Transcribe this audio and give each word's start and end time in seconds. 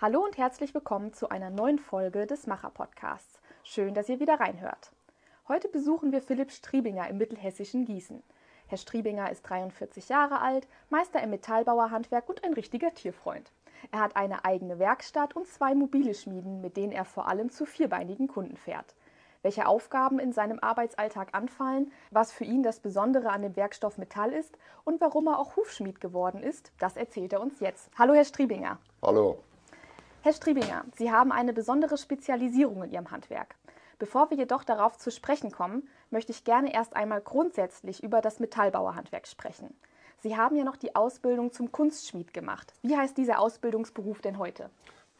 Hallo 0.00 0.24
und 0.24 0.36
herzlich 0.36 0.74
willkommen 0.74 1.12
zu 1.12 1.28
einer 1.28 1.50
neuen 1.50 1.78
Folge 1.78 2.26
des 2.26 2.48
Macher 2.48 2.70
Podcasts. 2.70 3.40
Schön, 3.62 3.94
dass 3.94 4.08
ihr 4.08 4.18
wieder 4.18 4.40
reinhört. 4.40 4.90
Heute 5.46 5.68
besuchen 5.68 6.10
wir 6.10 6.20
Philipp 6.20 6.50
Striebinger 6.50 7.08
im 7.08 7.16
mittelhessischen 7.16 7.84
Gießen. 7.84 8.20
Herr 8.66 8.76
Striebinger 8.76 9.30
ist 9.30 9.42
43 9.42 10.08
Jahre 10.08 10.40
alt, 10.40 10.66
Meister 10.90 11.22
im 11.22 11.30
Metallbauerhandwerk 11.30 12.28
und 12.28 12.42
ein 12.42 12.54
richtiger 12.54 12.92
Tierfreund. 12.92 13.52
Er 13.92 14.00
hat 14.00 14.16
eine 14.16 14.44
eigene 14.44 14.80
Werkstatt 14.80 15.36
und 15.36 15.46
zwei 15.46 15.76
mobile 15.76 16.14
Schmieden, 16.14 16.60
mit 16.60 16.76
denen 16.76 16.92
er 16.92 17.04
vor 17.04 17.28
allem 17.28 17.50
zu 17.50 17.64
vierbeinigen 17.64 18.26
Kunden 18.26 18.56
fährt. 18.56 18.96
Welche 19.42 19.68
Aufgaben 19.68 20.18
in 20.18 20.32
seinem 20.32 20.58
Arbeitsalltag 20.58 21.28
anfallen, 21.36 21.92
was 22.10 22.32
für 22.32 22.44
ihn 22.44 22.64
das 22.64 22.80
Besondere 22.80 23.30
an 23.30 23.42
dem 23.42 23.54
Werkstoff 23.54 23.96
Metall 23.96 24.32
ist 24.32 24.58
und 24.82 25.00
warum 25.00 25.28
er 25.28 25.38
auch 25.38 25.54
Hufschmied 25.54 26.00
geworden 26.00 26.42
ist, 26.42 26.72
das 26.80 26.96
erzählt 26.96 27.32
er 27.32 27.40
uns 27.40 27.60
jetzt. 27.60 27.90
Hallo, 27.96 28.12
Herr 28.12 28.24
Striebinger. 28.24 28.78
Hallo. 29.00 29.38
Herr 30.24 30.32
Striebinger, 30.32 30.86
Sie 30.96 31.12
haben 31.12 31.32
eine 31.32 31.52
besondere 31.52 31.98
Spezialisierung 31.98 32.84
in 32.84 32.92
Ihrem 32.92 33.10
Handwerk. 33.10 33.56
Bevor 33.98 34.30
wir 34.30 34.38
jedoch 34.38 34.64
darauf 34.64 34.96
zu 34.96 35.10
sprechen 35.10 35.52
kommen, 35.52 35.86
möchte 36.08 36.32
ich 36.32 36.44
gerne 36.44 36.72
erst 36.72 36.96
einmal 36.96 37.20
grundsätzlich 37.20 38.02
über 38.02 38.22
das 38.22 38.40
Metallbauerhandwerk 38.40 39.26
sprechen. 39.26 39.76
Sie 40.20 40.34
haben 40.34 40.56
ja 40.56 40.64
noch 40.64 40.78
die 40.78 40.96
Ausbildung 40.96 41.52
zum 41.52 41.72
Kunstschmied 41.72 42.32
gemacht. 42.32 42.72
Wie 42.80 42.96
heißt 42.96 43.18
dieser 43.18 43.38
Ausbildungsberuf 43.38 44.22
denn 44.22 44.38
heute? 44.38 44.70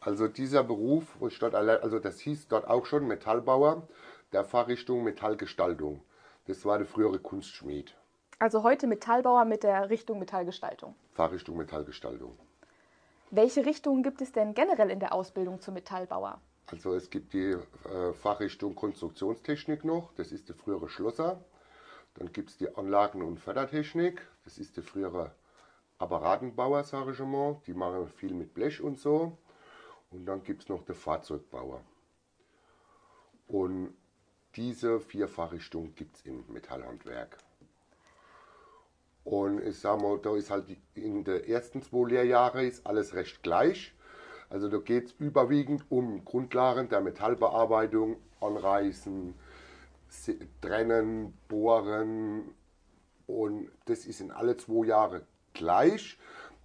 Also 0.01 0.27
dieser 0.27 0.65
Beruf, 0.65 1.19
also 1.21 1.99
das 1.99 2.21
hieß 2.21 2.49
dort 2.49 2.67
auch 2.67 2.87
schon 2.87 3.07
Metallbauer, 3.07 3.87
der 4.33 4.47
Fachrichtung 4.47 5.05
Metallgestaltung. 5.05 6.01
Das 6.47 6.65
war 6.65 6.79
der 6.79 6.87
frühere 6.87 7.19
Kunstschmied. 7.19 7.95
Also 8.39 8.63
heute 8.63 8.87
Metallbauer 8.87 9.45
mit 9.45 9.65
der 9.65 9.91
Richtung 9.91 10.19
Metallgestaltung. 10.19 10.95
Fachrichtung 11.13 11.59
Metallgestaltung. 11.59 12.39
Welche 13.37 13.67
Richtungen 13.67 14.05
gibt 14.05 14.21
es 14.21 14.31
denn 14.31 14.55
generell 14.55 14.91
in 14.91 15.01
der 15.01 15.13
Ausbildung 15.13 15.61
zum 15.61 15.75
Metallbauer? 15.75 16.41
Also 16.67 16.95
es 16.95 17.11
gibt 17.11 17.33
die 17.33 17.57
äh, 17.91 18.13
Fachrichtung 18.13 18.77
Konstruktionstechnik 18.77 19.85
noch, 19.85 20.13
das 20.15 20.31
ist 20.31 20.49
der 20.49 20.55
frühere 20.55 20.89
Schlosser. 20.89 21.45
Dann 22.15 22.33
gibt 22.33 22.51
es 22.51 22.59
die 22.59 22.73
Anlagen- 22.77 23.23
und 23.23 23.41
Fördertechnik, 23.41 24.23
das 24.45 24.59
ist 24.59 24.77
der 24.77 24.85
frühere 24.85 25.33
Apparatenbauer, 25.99 26.85
sage 26.85 27.11
ich 27.11 27.19
mal. 27.19 27.61
Die 27.67 27.75
machen 27.75 28.07
viel 28.07 28.33
mit 28.35 28.55
Blech 28.55 28.81
und 28.81 29.01
so. 29.01 29.37
Und 30.13 30.27
dann 30.27 30.45
gibt 30.45 30.63
es 30.63 30.69
noch 30.69 30.85
den 30.85 30.95
Fahrzeugbauer. 30.95 31.81
Und 33.49 33.97
diese 34.55 35.01
vier 35.01 35.27
Fachrichtungen 35.27 35.97
gibt 35.97 36.15
es 36.15 36.23
im 36.25 36.45
Metallhandwerk. 36.53 37.39
Und 39.25 39.63
ich 39.63 39.79
sage 39.79 40.03
mal, 40.03 40.19
da 40.19 40.37
ist 40.37 40.51
halt 40.51 40.67
in 40.95 41.25
den 41.25 41.45
ersten 41.45 41.83
zwei 41.83 42.09
Lehrjahren 42.09 42.67
ist 42.67 42.87
alles 42.87 43.15
recht 43.15 43.43
gleich. 43.43 43.95
Also 44.51 44.69
da 44.69 44.79
geht 44.79 45.07
es 45.07 45.13
überwiegend 45.19 45.85
um 45.91 46.25
Grundlagen 46.25 46.89
der 46.89 47.01
Metallbearbeitung, 47.01 48.19
Anreißen, 48.41 49.35
Trennen, 50.61 51.33
Bohren 51.49 52.55
und 53.27 53.71
das 53.87 54.07
ist 54.07 54.21
in 54.21 54.31
alle 54.31 54.57
zwei 54.57 54.87
Jahre 54.87 55.23
gleich. 55.55 56.19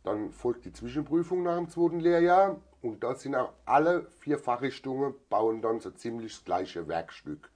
Dann 0.03 0.31
folgt 0.31 0.65
die 0.65 0.73
Zwischenprüfung 0.73 1.43
nach 1.43 1.57
dem 1.57 1.69
zweiten 1.69 1.99
Lehrjahr 1.99 2.59
und 2.81 3.03
da 3.03 3.15
sind 3.15 3.35
auch 3.35 3.53
alle 3.65 4.07
vier 4.19 4.37
Fachrichtungen 4.37 5.13
bauen 5.29 5.61
dann 5.61 5.79
so 5.79 5.91
ziemlich 5.91 6.35
das 6.35 6.45
gleiche 6.45 6.87
Werkstück. 6.87 7.49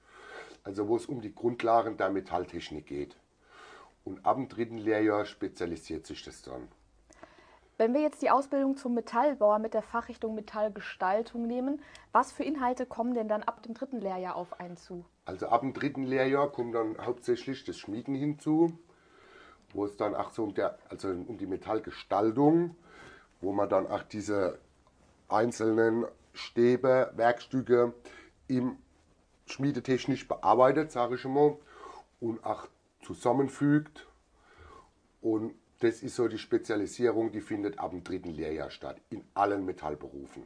Also 0.64 0.88
wo 0.88 0.96
es 0.96 1.06
um 1.06 1.22
die 1.22 1.36
Grundlagen 1.36 1.98
der 1.98 2.10
Metalltechnik 2.10 2.86
geht. 2.88 3.18
Und 4.04 4.26
ab 4.26 4.36
dem 4.36 4.50
dritten 4.50 4.78
Lehrjahr 4.78 5.26
spezialisiert 5.26 6.06
sich 6.06 6.24
das 6.24 6.42
dann. 6.42 6.68
Wenn 7.78 7.94
wir 7.94 8.02
jetzt 8.02 8.22
die 8.22 8.30
Ausbildung 8.30 8.78
zum 8.78 8.94
Metallbauer 8.94 9.58
mit 9.58 9.74
der 9.74 9.82
Fachrichtung 9.82 10.36
Metallgestaltung 10.36 11.48
nehmen, 11.48 11.82
was 12.12 12.32
für 12.32 12.44
Inhalte 12.44 12.86
kommen 12.86 13.16
denn 13.16 13.28
dann 13.28 13.42
ab 13.42 13.64
dem 13.64 13.74
dritten 13.74 14.00
Lehrjahr 14.00 14.36
auf 14.36 14.60
einen 14.60 14.78
zu? 14.78 15.06
Also 15.26 15.48
ab 15.48 15.62
dem 15.62 15.74
dritten 15.74 16.04
Lehrjahr 16.04 16.52
kommt 16.52 16.76
dann 16.76 16.98
hauptsächlich 17.04 17.64
das 17.64 17.78
Schmieden 17.78 18.14
hinzu, 18.14 18.78
wo 19.74 19.86
es 19.86 19.98
dann 19.98 20.14
auch 20.14 20.32
so 20.32 20.44
um, 20.44 20.54
der, 20.54 20.78
also 20.90 21.10
um 21.10 21.38
die 21.38 21.48
Metallgestaltung, 21.48 22.76
wo 23.42 23.54
man 23.54 23.70
dann 23.70 23.88
auch 23.88 24.04
diese 24.04 24.60
einzelnen 25.28 26.06
Stäbe, 26.34 27.12
Werkstücke 27.16 27.94
im 28.48 28.78
schmiedetechnisch 29.48 30.28
bearbeitet, 30.28 30.92
sage 30.92 31.16
ich 31.16 31.26
mal, 31.26 31.58
und 32.20 32.46
auch 32.46 32.68
zusammenfügt. 33.04 34.08
Und 35.22 35.54
das 35.80 36.02
ist 36.02 36.16
so 36.16 36.28
die 36.28 36.38
Spezialisierung, 36.38 37.32
die 37.32 37.42
findet 37.42 37.80
ab 37.80 37.92
dem 37.92 38.04
dritten 38.04 38.30
Lehrjahr 38.30 38.70
statt, 38.70 38.98
in 39.10 39.24
allen 39.34 39.66
Metallberufen. 39.66 40.44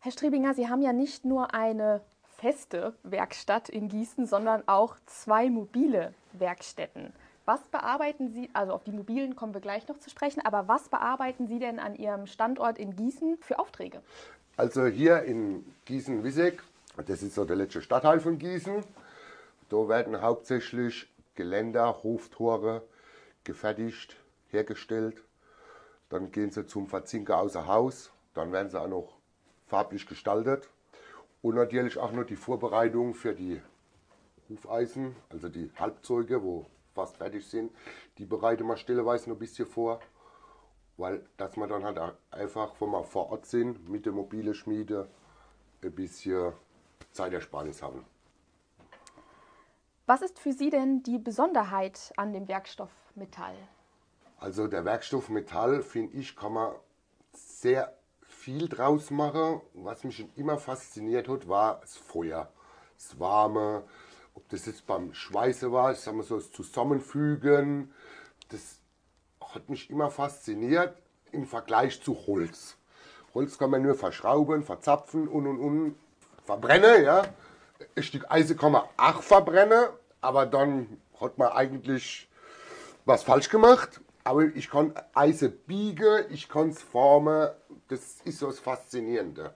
Herr 0.00 0.12
Strebinger, 0.12 0.54
Sie 0.54 0.68
haben 0.68 0.82
ja 0.82 0.92
nicht 0.92 1.24
nur 1.24 1.54
eine 1.54 2.02
feste 2.36 2.94
Werkstatt 3.04 3.68
in 3.68 3.88
Gießen, 3.88 4.26
sondern 4.26 4.62
auch 4.66 4.96
zwei 5.06 5.48
mobile 5.48 6.12
Werkstätten. 6.32 7.12
Was 7.46 7.60
bearbeiten 7.68 8.30
Sie, 8.30 8.50
also 8.52 8.72
auf 8.72 8.84
die 8.84 8.92
mobilen 8.92 9.36
kommen 9.36 9.54
wir 9.54 9.60
gleich 9.60 9.86
noch 9.88 9.98
zu 9.98 10.10
sprechen, 10.10 10.40
aber 10.44 10.66
was 10.66 10.88
bearbeiten 10.88 11.46
Sie 11.46 11.58
denn 11.58 11.78
an 11.78 11.94
Ihrem 11.94 12.26
Standort 12.26 12.78
in 12.78 12.96
Gießen 12.96 13.38
für 13.40 13.58
Aufträge? 13.58 14.02
Also 14.56 14.86
hier 14.86 15.22
in 15.22 15.64
Gießen-Wisseck, 15.84 16.62
das 17.06 17.22
ist 17.22 17.34
so 17.34 17.44
der 17.44 17.56
letzte 17.56 17.82
Stadtteil 17.82 18.20
von 18.20 18.38
Gießen, 18.38 18.82
da 19.68 19.88
werden 19.88 20.20
hauptsächlich 20.20 21.08
Geländer, 21.34 22.02
Hoftore 22.02 22.82
gefertigt, 23.44 24.16
hergestellt. 24.48 25.22
Dann 26.08 26.30
gehen 26.30 26.50
sie 26.50 26.66
zum 26.66 26.86
Verzinker 26.86 27.38
außer 27.38 27.66
Haus, 27.66 28.12
dann 28.34 28.52
werden 28.52 28.70
sie 28.70 28.80
auch 28.80 28.88
noch 28.88 29.16
farblich 29.66 30.06
gestaltet. 30.06 30.68
Und 31.42 31.56
natürlich 31.56 31.98
auch 31.98 32.12
noch 32.12 32.24
die 32.24 32.36
Vorbereitung 32.36 33.14
für 33.14 33.34
die 33.34 33.60
Hufeisen, 34.48 35.16
also 35.28 35.48
die 35.48 35.70
Halbzeuge, 35.78 36.42
wo 36.42 36.66
fast 36.94 37.16
fertig 37.16 37.46
sind. 37.46 37.72
Die 38.18 38.24
bereiten 38.24 38.66
wir 38.66 38.76
stilleweise 38.76 39.28
noch 39.28 39.36
ein 39.36 39.40
bisschen 39.40 39.66
vor, 39.66 40.00
weil 40.96 41.26
dass 41.36 41.56
wir 41.56 41.66
dann 41.66 41.84
halt 41.84 42.00
einfach, 42.30 42.72
wenn 42.80 42.90
wir 42.90 43.04
vor 43.04 43.30
Ort 43.30 43.46
sind, 43.46 43.88
mit 43.88 44.06
der 44.06 44.12
mobile 44.12 44.54
Schmiede 44.54 45.08
ein 45.82 45.92
bisschen 45.92 46.52
Zeitersparnis 47.12 47.82
haben. 47.82 48.04
Was 50.06 50.20
ist 50.20 50.38
für 50.38 50.52
Sie 50.52 50.68
denn 50.68 51.02
die 51.02 51.18
Besonderheit 51.18 52.12
an 52.18 52.34
dem 52.34 52.46
Werkstoff 52.46 52.90
Metall? 53.14 53.56
Also 54.38 54.66
der 54.66 54.84
Werkstoff 54.84 55.30
Metall, 55.30 55.80
finde 55.80 56.18
ich, 56.18 56.36
kann 56.36 56.52
man 56.52 56.74
sehr 57.32 57.96
viel 58.20 58.68
draus 58.68 59.10
machen. 59.10 59.62
Was 59.72 60.04
mich 60.04 60.16
schon 60.16 60.30
immer 60.36 60.58
fasziniert 60.58 61.26
hat, 61.26 61.48
war 61.48 61.80
das 61.80 61.96
Feuer, 61.96 62.52
das 62.98 63.18
Warme, 63.18 63.84
ob 64.34 64.46
das 64.50 64.66
jetzt 64.66 64.86
beim 64.86 65.14
Schweißen 65.14 65.72
war, 65.72 65.92
ich 65.92 66.00
sag 66.00 66.14
mal 66.14 66.22
so, 66.22 66.36
das 66.36 66.52
Zusammenfügen, 66.52 67.90
das 68.50 68.80
hat 69.40 69.70
mich 69.70 69.88
immer 69.88 70.10
fasziniert 70.10 70.98
im 71.32 71.46
Vergleich 71.46 72.02
zu 72.02 72.26
Holz. 72.26 72.76
Holz 73.32 73.56
kann 73.56 73.70
man 73.70 73.80
nur 73.80 73.94
verschrauben, 73.94 74.64
verzapfen 74.64 75.28
und 75.28 75.46
und 75.46 75.58
und 75.60 75.94
verbrennen, 76.44 77.04
ja. 77.04 77.22
Ein 77.96 78.02
Stück 78.02 78.30
Eisen 78.30 78.56
kann 78.56 78.72
man 78.72 78.82
auch 78.96 79.22
verbrennen, 79.22 79.88
aber 80.20 80.46
dann 80.46 81.00
hat 81.20 81.38
man 81.38 81.52
eigentlich 81.52 82.28
was 83.04 83.22
falsch 83.22 83.48
gemacht. 83.48 84.00
Aber 84.24 84.42
ich 84.42 84.70
kann 84.70 84.94
Eisen 85.14 85.52
biegen, 85.66 86.24
ich 86.30 86.48
kann 86.48 86.70
es 86.70 86.82
formen, 86.82 87.50
das 87.88 88.20
ist 88.24 88.38
so 88.38 88.46
das 88.46 88.58
Faszinierende. 88.58 89.52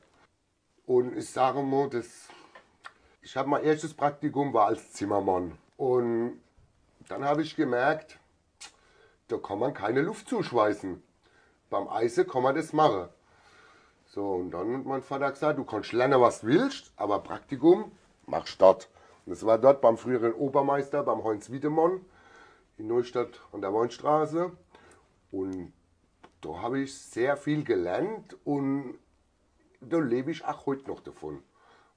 Und 0.87 1.16
ich 1.16 1.31
sage 1.31 1.62
mal, 1.62 1.89
das 1.89 2.28
ich 3.28 3.37
habe 3.37 3.50
mein 3.50 3.62
erstes 3.62 3.93
Praktikum 3.93 4.55
war 4.55 4.69
als 4.69 4.95
Zimmermann. 4.95 5.59
Und 5.77 6.41
dann 7.09 7.25
habe 7.27 7.43
ich 7.43 7.56
gemerkt, 7.56 8.19
da 9.28 9.37
kann 9.37 9.59
man 9.59 9.75
keine 9.75 10.00
Luft 10.00 10.31
zuschweißen. 10.31 11.03
Beim 11.69 11.89
Eisen 11.89 12.27
kann 12.27 12.43
man 12.43 12.55
das 12.55 12.72
machen. 12.72 13.10
So, 14.06 14.37
und 14.37 14.50
dann 14.53 14.78
hat 14.78 14.84
mein 14.87 15.03
Vater 15.03 15.30
gesagt, 15.30 15.59
du 15.59 15.65
kannst 15.65 15.92
lernen, 15.92 16.22
was 16.22 16.41
du 16.41 16.47
willst, 16.47 16.91
aber 16.97 17.19
Praktikum 17.19 17.92
machst 18.28 18.60
dort. 18.60 18.89
Und 19.27 19.30
das 19.30 19.45
war 19.45 19.59
dort 19.59 19.80
beim 19.80 19.98
früheren 19.98 20.33
Obermeister, 20.33 21.03
beim 21.03 21.25
Heinz 21.25 21.51
Wiedemann 21.51 22.01
in 22.78 22.86
Neustadt 22.86 23.41
an 23.53 23.60
der 23.60 23.75
Weinstraße. 23.75 24.53
Und 25.30 25.72
da 26.41 26.63
habe 26.63 26.80
ich 26.80 26.97
sehr 26.97 27.36
viel 27.36 27.65
gelernt 27.65 28.36
und 28.45 28.98
da 29.80 29.98
lebe 29.98 30.30
ich 30.30 30.45
auch 30.45 30.66
heute 30.66 30.89
noch 30.89 31.01
davon 31.01 31.42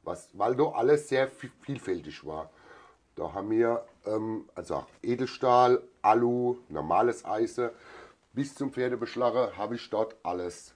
was, 0.03 0.29
weil 0.33 0.55
da 0.55 0.63
alles 0.71 1.09
sehr 1.09 1.29
vielfältig 1.61 2.25
war. 2.25 2.49
Da 3.15 3.33
haben 3.33 3.51
wir 3.51 3.85
ähm, 4.05 4.49
also 4.55 4.85
Edelstahl, 5.03 5.81
Alu, 6.01 6.57
normales 6.69 7.25
Eisen, 7.25 7.69
bis 8.33 8.55
zum 8.55 8.71
Pferdebeschlager 8.71 9.57
habe 9.57 9.75
ich 9.75 9.89
dort 9.89 10.15
alles 10.23 10.73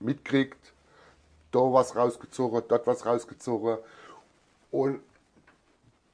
mitgekriegt. 0.00 0.72
Da 1.52 1.60
was 1.60 1.96
rausgezogen, 1.96 2.64
dort 2.68 2.86
was 2.86 3.06
rausgezogen. 3.06 3.78
Und 4.70 5.00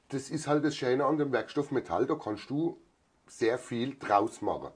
das 0.09 0.29
ist 0.29 0.47
halt 0.47 0.63
das 0.63 0.75
Schöne 0.75 1.05
an 1.05 1.17
dem 1.17 1.31
Werkstoff 1.31 1.71
Metall, 1.71 2.05
da 2.05 2.15
kannst 2.15 2.49
du 2.49 2.77
sehr 3.27 3.57
viel 3.57 3.97
draus 3.97 4.41
machen. 4.41 4.71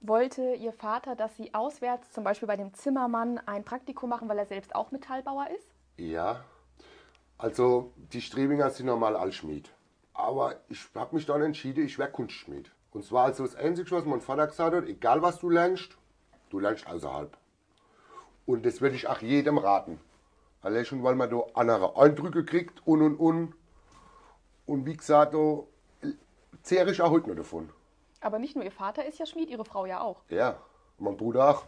Wollte 0.00 0.54
Ihr 0.54 0.72
Vater, 0.72 1.16
dass 1.16 1.36
Sie 1.36 1.52
auswärts, 1.54 2.12
zum 2.12 2.24
Beispiel 2.24 2.46
bei 2.46 2.56
dem 2.56 2.72
Zimmermann, 2.72 3.38
ein 3.46 3.64
Praktikum 3.64 4.08
machen, 4.08 4.28
weil 4.28 4.38
er 4.38 4.46
selbst 4.46 4.74
auch 4.74 4.92
Metallbauer 4.92 5.48
ist? 5.50 5.68
Ja, 5.96 6.44
also 7.36 7.92
die 8.12 8.20
Strebinger 8.20 8.70
sind 8.70 8.86
normal 8.86 9.16
als 9.16 9.34
Schmied. 9.34 9.70
Aber 10.14 10.56
ich 10.68 10.86
habe 10.94 11.14
mich 11.16 11.26
dann 11.26 11.42
entschieden, 11.42 11.84
ich 11.84 11.98
wäre 11.98 12.10
Kunstschmied. 12.10 12.70
Und 12.92 13.04
zwar 13.04 13.26
also 13.26 13.44
das 13.44 13.54
Einzige, 13.54 13.90
was 13.90 14.04
mein 14.04 14.20
Vater 14.20 14.46
gesagt 14.46 14.74
hat, 14.74 14.84
egal 14.86 15.20
was 15.22 15.38
du 15.38 15.50
lernst, 15.50 15.96
du 16.50 16.58
lernst 16.58 16.86
außerhalb. 16.86 17.36
Und 18.46 18.64
das 18.64 18.80
würde 18.80 18.96
ich 18.96 19.06
auch 19.08 19.20
jedem 19.20 19.58
raten. 19.58 20.00
Allein 20.62 20.84
schon, 20.84 21.02
weil 21.04 21.14
man 21.14 21.30
da 21.30 21.40
andere 21.54 21.96
Eindrücke 21.96 22.44
kriegt 22.44 22.86
und 22.86 23.02
und 23.02 23.16
und. 23.16 23.54
Und 24.66 24.86
wie 24.86 24.96
gesagt, 24.96 25.34
da 25.34 25.60
zehre 26.62 26.90
ich 26.90 27.00
auch 27.00 27.10
heute 27.10 27.28
noch 27.28 27.36
davon. 27.36 27.70
Aber 28.20 28.38
nicht 28.38 28.56
nur 28.56 28.64
Ihr 28.64 28.72
Vater 28.72 29.04
ist 29.06 29.18
ja 29.18 29.26
Schmied, 29.26 29.48
Ihre 29.48 29.64
Frau 29.64 29.86
ja 29.86 30.00
auch. 30.00 30.22
Ja, 30.28 30.58
mein 30.98 31.16
Bruder 31.16 31.50
auch. 31.50 31.64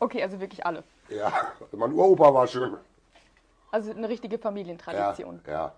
Okay, 0.00 0.22
also 0.22 0.40
wirklich 0.40 0.66
alle. 0.66 0.82
Ja, 1.08 1.32
mein 1.72 1.92
Uropa 1.92 2.34
war 2.34 2.46
schön. 2.46 2.76
Also 3.70 3.92
eine 3.92 4.08
richtige 4.08 4.36
Ja, 4.36 4.42
Familientradition. 4.42 5.40
ja. 5.46 5.74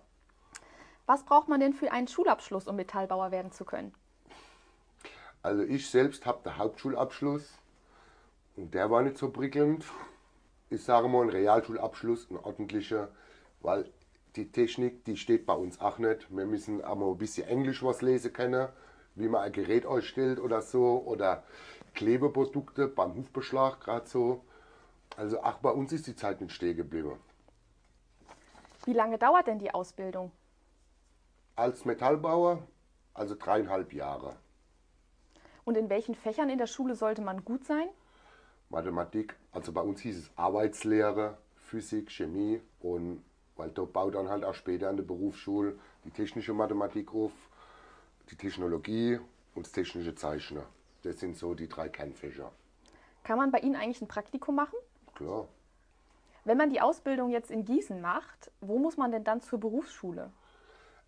Was 1.06 1.24
braucht 1.24 1.48
man 1.48 1.60
denn 1.60 1.72
für 1.74 1.90
einen 1.92 2.08
Schulabschluss, 2.08 2.66
um 2.66 2.76
Metallbauer 2.76 3.30
werden 3.30 3.52
zu 3.52 3.64
können? 3.64 3.94
Also 5.42 5.62
ich 5.62 5.88
selbst 5.90 6.26
habe 6.26 6.42
den 6.44 6.58
Hauptschulabschluss 6.58 7.54
und 8.56 8.74
der 8.74 8.90
war 8.90 9.02
nicht 9.02 9.16
so 9.18 9.30
prickelnd. 9.30 9.84
Ich 10.70 10.84
sage 10.84 11.08
mal, 11.08 11.22
ein 11.22 11.30
Realschulabschluss, 11.30 12.30
ein 12.30 12.36
ordentlicher, 12.36 13.08
weil 13.60 13.90
die 14.36 14.52
Technik, 14.52 15.04
die 15.04 15.16
steht 15.16 15.46
bei 15.46 15.54
uns 15.54 15.80
auch 15.80 15.98
nicht. 15.98 16.26
Wir 16.34 16.44
müssen 16.44 16.82
aber 16.84 17.06
ein 17.06 17.18
bisschen 17.18 17.48
Englisch 17.48 17.82
was 17.82 18.02
lesen 18.02 18.32
können, 18.32 18.68
wie 19.14 19.28
man 19.28 19.42
ein 19.42 19.52
Gerät 19.52 19.86
ausstellt 19.86 20.38
oder 20.38 20.60
so 20.60 21.02
oder 21.06 21.42
Klebeprodukte 21.94 22.86
beim 22.86 23.14
Hufbeschlag 23.14 23.80
gerade 23.80 24.06
so. 24.06 24.44
Also 25.16 25.40
ach, 25.42 25.58
bei 25.58 25.70
uns 25.70 25.92
ist 25.92 26.06
die 26.06 26.14
Zeit 26.14 26.40
nicht 26.40 26.52
stehen 26.52 26.76
geblieben. 26.76 27.18
Wie 28.84 28.92
lange 28.92 29.18
dauert 29.18 29.46
denn 29.46 29.58
die 29.58 29.72
Ausbildung? 29.72 30.30
Als 31.56 31.84
Metallbauer, 31.84 32.62
also 33.14 33.34
dreieinhalb 33.34 33.92
Jahre. 33.92 34.36
Und 35.64 35.76
in 35.76 35.88
welchen 35.88 36.14
Fächern 36.14 36.50
in 36.50 36.58
der 36.58 36.66
Schule 36.66 36.94
sollte 36.94 37.22
man 37.22 37.44
gut 37.44 37.64
sein? 37.64 37.88
Mathematik, 38.70 39.34
also 39.52 39.72
bei 39.72 39.80
uns 39.80 40.00
hieß 40.00 40.18
es 40.18 40.30
Arbeitslehre, 40.36 41.38
Physik, 41.56 42.10
Chemie 42.10 42.60
und 42.80 43.22
weil 43.56 43.70
da 43.70 43.82
baut 43.82 44.14
dann 44.14 44.28
halt 44.28 44.44
auch 44.44 44.54
später 44.54 44.88
an 44.88 44.96
der 44.96 45.04
Berufsschule 45.04 45.78
die 46.04 46.10
technische 46.10 46.54
Mathematik 46.54 47.12
auf, 47.12 47.32
die 48.30 48.36
Technologie 48.36 49.18
und 49.54 49.66
das 49.66 49.72
technische 49.72 50.14
Zeichnen. 50.14 50.62
Das 51.02 51.18
sind 51.18 51.36
so 51.36 51.54
die 51.54 51.68
drei 51.68 51.88
Kernfächer. 51.88 52.50
Kann 53.24 53.38
man 53.38 53.50
bei 53.50 53.58
Ihnen 53.58 53.76
eigentlich 53.76 54.00
ein 54.00 54.08
Praktikum 54.08 54.54
machen? 54.54 54.76
Klar. 55.14 55.48
Wenn 56.44 56.56
man 56.56 56.70
die 56.70 56.80
Ausbildung 56.80 57.30
jetzt 57.30 57.50
in 57.50 57.64
Gießen 57.64 58.00
macht, 58.00 58.50
wo 58.60 58.78
muss 58.78 58.96
man 58.96 59.10
denn 59.10 59.24
dann 59.24 59.40
zur 59.42 59.60
Berufsschule? 59.60 60.30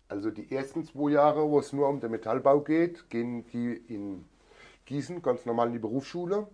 Also 0.07 0.29
die 0.29 0.53
ersten 0.53 0.83
zwei 0.83 1.11
Jahre, 1.11 1.49
wo 1.49 1.59
es 1.59 1.71
nur 1.73 1.87
um 1.87 1.99
den 1.99 2.11
Metallbau 2.11 2.59
geht, 2.59 3.09
gehen 3.09 3.45
die 3.47 3.73
in 3.73 4.25
Gießen 4.85 5.21
ganz 5.21 5.45
normal 5.45 5.67
in 5.67 5.73
die 5.73 5.79
Berufsschule. 5.79 6.47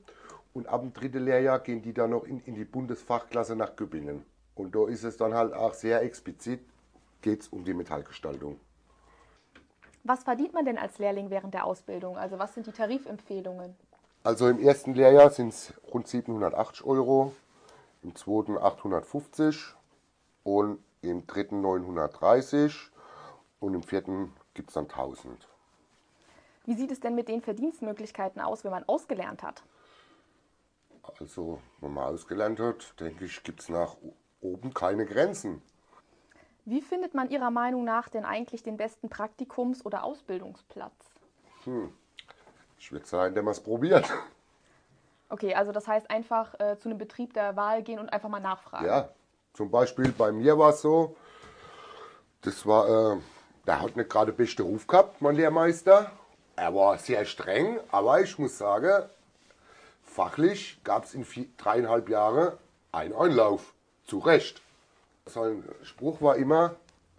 Und 0.58 0.66
ab 0.70 0.82
dem 0.82 0.92
dritten 0.92 1.24
Lehrjahr 1.24 1.60
gehen 1.60 1.84
die 1.84 1.94
dann 1.94 2.10
noch 2.10 2.24
in, 2.24 2.40
in 2.40 2.56
die 2.56 2.66
Bundesfachklasse 2.66 3.56
nach 3.56 3.76
Göppingen. 3.76 4.26
Und 4.56 4.74
da 4.74 4.88
ist 4.88 5.04
es 5.04 5.16
dann 5.16 5.36
halt 5.36 5.54
auch 5.54 5.76
sehr 5.76 6.02
explizit, 6.02 6.62
geht 7.22 7.42
es 7.42 7.50
um 7.50 7.64
die 7.64 7.76
Metallgestaltung. 7.76 8.60
Was 10.04 10.24
verdient 10.24 10.56
man 10.56 10.66
denn 10.66 10.80
als 10.80 10.98
Lehrling 10.98 11.30
während 11.30 11.54
der 11.54 11.64
Ausbildung? 11.64 12.18
Also 12.18 12.40
was 12.40 12.56
sind 12.56 12.66
die 12.66 12.72
Tarifempfehlungen? 12.72 13.76
Also 14.24 14.48
im 14.48 14.58
ersten 14.58 14.96
Lehrjahr 14.96 15.30
sind 15.30 15.50
es 15.50 15.74
rund 15.94 16.08
780 16.08 16.84
Euro, 16.88 17.34
im 18.02 18.16
zweiten 18.16 18.58
850 18.58 19.76
und 20.44 20.80
im 21.04 21.28
dritten 21.28 21.62
930 21.62 22.90
und 23.60 23.76
im 23.76 23.84
vierten 23.84 24.34
gibt 24.56 24.70
es 24.70 24.74
dann 24.74 24.86
1000. 24.86 25.48
Wie 26.66 26.74
sieht 26.74 26.90
es 26.90 27.00
denn 27.00 27.14
mit 27.14 27.28
den 27.28 27.44
Verdienstmöglichkeiten 27.44 28.42
aus, 28.42 28.64
wenn 28.64 28.72
man 28.72 28.86
ausgelernt 28.86 29.44
hat? 29.44 29.62
Also, 31.20 31.60
wenn 31.82 31.94
man 31.94 32.06
ausgelernt 32.06 32.60
hat, 32.60 33.00
denke 33.00 33.26
ich, 33.26 33.44
gibt 33.44 33.62
es 33.62 33.70
nach 33.70 33.96
oben 34.42 34.74
keine 34.74 35.06
Grenzen. 35.06 35.62
Wie 36.66 36.82
findet 36.82 37.14
man 37.14 37.30
Ihrer 37.30 37.50
Meinung 37.50 37.86
nach 37.86 38.10
denn 38.10 38.26
eigentlich 38.26 38.62
den 38.62 38.78
besten 38.78 39.08
Praktikums- 39.10 39.86
oder 39.86 40.04
Ausbildungsplatz? 40.04 40.94
Ich 42.78 42.92
würde 42.92 43.06
sagen, 43.06 43.34
der 43.34 43.44
man 43.44 43.54
es 43.54 43.60
probiert. 43.62 44.12
Okay, 45.30 45.54
also 45.56 45.72
das 45.72 45.88
heißt 45.88 46.10
einfach 46.10 46.60
äh, 46.60 46.78
zu 46.78 46.90
einem 46.90 46.98
Betrieb 46.98 47.34
der 47.34 47.56
Wahl 47.56 47.84
gehen 47.84 48.00
und 48.00 48.12
einfach 48.12 48.30
mal 48.30 48.40
nachfragen. 48.40 48.86
Ja, 48.86 49.10
zum 49.54 49.72
Beispiel 49.72 50.12
bei 50.12 50.32
mir 50.32 50.58
war 50.58 50.70
es 50.70 50.82
so, 50.82 51.16
das 52.42 52.66
war, 52.66 53.16
äh, 53.16 53.18
der 53.66 53.82
hat 53.82 53.96
nicht 53.96 54.10
gerade 54.10 54.32
beste 54.32 54.64
Ruf 54.64 54.88
gehabt, 54.88 55.22
mein 55.22 55.36
Lehrmeister. 55.36 56.12
Er 56.56 56.74
war 56.74 56.98
sehr 56.98 57.26
streng, 57.26 57.80
aber 57.92 58.22
ich 58.22 58.38
muss 58.40 58.58
sagen, 58.58 59.10
fachlich 60.18 60.80
gab 60.84 61.04
es 61.04 61.14
in 61.14 61.24
vier, 61.24 61.46
dreieinhalb 61.58 62.10
Jahren 62.10 62.58
einen 62.92 63.14
Einlauf. 63.14 63.76
Zu 64.06 64.18
Recht. 64.18 64.62
Sein 65.28 65.64
Spruch 65.84 66.22
war 66.22 66.38
immer, 66.38 66.76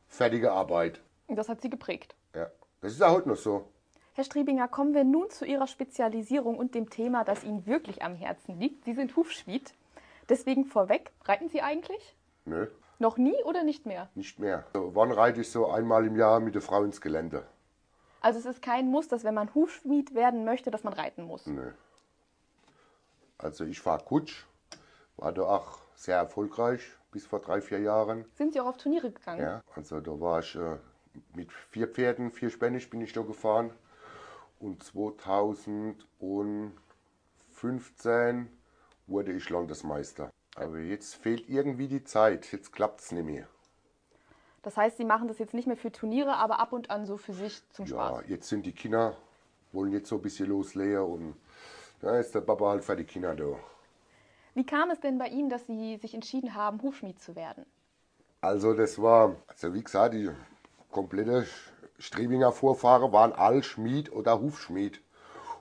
fertige 0.08 0.50
Arbeit. 0.50 1.00
Und 1.28 1.36
Das 1.36 1.48
hat 1.48 1.60
Sie 1.60 1.70
geprägt. 1.70 2.16
Ja, 2.34 2.48
das 2.80 2.92
ist 2.92 3.00
ja 3.00 3.10
heute 3.12 3.28
noch 3.28 3.36
so. 3.36 3.68
Herr 4.14 4.24
Striebinger, 4.24 4.66
kommen 4.66 4.94
wir 4.94 5.04
nun 5.04 5.30
zu 5.30 5.44
Ihrer 5.44 5.68
Spezialisierung 5.68 6.56
und 6.58 6.74
dem 6.74 6.90
Thema, 6.90 7.22
das 7.22 7.44
Ihnen 7.44 7.66
wirklich 7.66 8.02
am 8.02 8.16
Herzen 8.16 8.58
liegt. 8.58 8.84
Sie 8.84 8.94
sind 8.94 9.14
Hufschmied. 9.14 9.74
Deswegen 10.28 10.64
vorweg, 10.64 11.12
reiten 11.24 11.48
Sie 11.50 11.62
eigentlich? 11.62 12.16
Nö, 12.46 12.66
Noch 12.98 13.16
nie 13.16 13.36
oder 13.44 13.62
nicht 13.62 13.86
mehr? 13.86 14.08
nicht 14.16 14.40
mehr. 14.40 14.64
So, 14.72 14.90
wann 14.96 15.12
reite 15.12 15.42
ich 15.42 15.52
so 15.52 15.70
einmal 15.70 16.04
im 16.04 16.16
Jahr 16.16 16.40
mit 16.40 16.56
der 16.56 16.62
Frau 16.62 16.82
ins 16.82 17.00
Gelände? 17.00 17.46
Also 18.22 18.40
es 18.40 18.46
ist 18.46 18.60
kein 18.60 18.90
Muss, 18.90 19.06
dass 19.06 19.22
wenn 19.22 19.34
man 19.34 19.54
Hufschmied 19.54 20.14
werden 20.14 20.44
möchte, 20.44 20.72
dass 20.72 20.82
man 20.82 20.94
reiten 20.94 21.22
muss. 21.22 21.46
Nö. 21.46 21.70
Also 23.38 23.64
ich 23.64 23.80
fahre 23.80 24.04
Kutsch, 24.04 24.44
war 25.16 25.32
da 25.32 25.42
auch 25.42 25.78
sehr 25.94 26.16
erfolgreich 26.16 26.82
bis 27.12 27.26
vor 27.26 27.40
drei, 27.40 27.60
vier 27.60 27.80
Jahren. 27.80 28.24
Sind 28.34 28.52
Sie 28.52 28.60
auch 28.60 28.66
auf 28.66 28.76
Turniere 28.76 29.10
gegangen? 29.10 29.40
Ja, 29.40 29.62
also 29.74 30.00
da 30.00 30.20
war 30.20 30.40
ich 30.40 30.54
äh, 30.56 30.76
mit 31.34 31.50
vier 31.52 31.88
Pferden, 31.88 32.30
vier 32.30 32.50
Spännisch 32.50 32.90
bin 32.90 33.00
ich 33.00 33.12
da 33.12 33.22
gefahren. 33.22 33.70
Und 34.60 34.82
2015 34.82 36.74
wurde 39.06 39.32
ich 39.32 39.48
Landesmeister. 39.48 40.30
Aber 40.56 40.78
jetzt 40.78 41.14
fehlt 41.14 41.48
irgendwie 41.48 41.86
die 41.88 42.02
Zeit, 42.04 42.50
jetzt 42.52 42.72
klappt 42.72 43.00
es 43.00 43.12
nicht 43.12 43.24
mehr. 43.24 43.46
Das 44.62 44.76
heißt, 44.76 44.96
Sie 44.96 45.04
machen 45.04 45.28
das 45.28 45.38
jetzt 45.38 45.54
nicht 45.54 45.68
mehr 45.68 45.76
für 45.76 45.92
Turniere, 45.92 46.34
aber 46.36 46.58
ab 46.58 46.72
und 46.72 46.90
an 46.90 47.06
so 47.06 47.16
für 47.16 47.32
sich 47.32 47.62
zum 47.70 47.86
Ja, 47.86 48.16
Spaß. 48.18 48.24
jetzt 48.28 48.48
sind 48.48 48.66
die 48.66 48.72
Kinder, 48.72 49.16
wollen 49.72 49.92
jetzt 49.92 50.08
so 50.08 50.16
ein 50.16 50.22
bisschen 50.22 50.48
loslegen 50.48 50.98
und 51.00 51.36
da 52.00 52.18
ist 52.18 52.34
der 52.34 52.40
Papa 52.40 52.68
halt 52.70 52.84
für 52.84 52.96
die 52.96 53.04
Kinder 53.04 53.34
da. 53.34 53.58
Wie 54.54 54.66
kam 54.66 54.90
es 54.90 55.00
denn 55.00 55.18
bei 55.18 55.28
Ihnen, 55.28 55.50
dass 55.50 55.66
Sie 55.66 55.96
sich 55.98 56.14
entschieden 56.14 56.54
haben, 56.54 56.82
Hufschmied 56.82 57.20
zu 57.20 57.36
werden? 57.36 57.64
Also 58.40 58.74
das 58.74 59.00
war, 59.00 59.36
also 59.46 59.74
wie 59.74 59.82
gesagt, 59.82 60.14
die 60.14 60.30
komplette 60.90 61.46
Strebinger 61.98 62.52
Vorfahrer 62.52 63.12
waren 63.12 63.32
all 63.32 63.62
Schmied 63.62 64.12
oder 64.12 64.40
Hufschmied. 64.40 65.00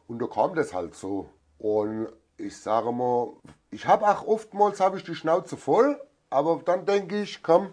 Und 0.07 0.19
da 0.19 0.27
kam 0.27 0.55
das 0.55 0.73
halt 0.73 0.95
so. 0.95 1.29
Und 1.57 2.07
ich 2.37 2.57
sage 2.57 2.91
mal, 2.91 3.33
ich 3.71 3.87
habe 3.87 4.07
auch 4.07 4.25
oftmals 4.25 4.79
habe 4.79 4.97
ich 4.97 5.03
die 5.03 5.15
Schnauze 5.15 5.57
voll, 5.57 5.99
aber 6.29 6.61
dann 6.63 6.85
denke 6.85 7.21
ich, 7.21 7.41
komm, 7.41 7.69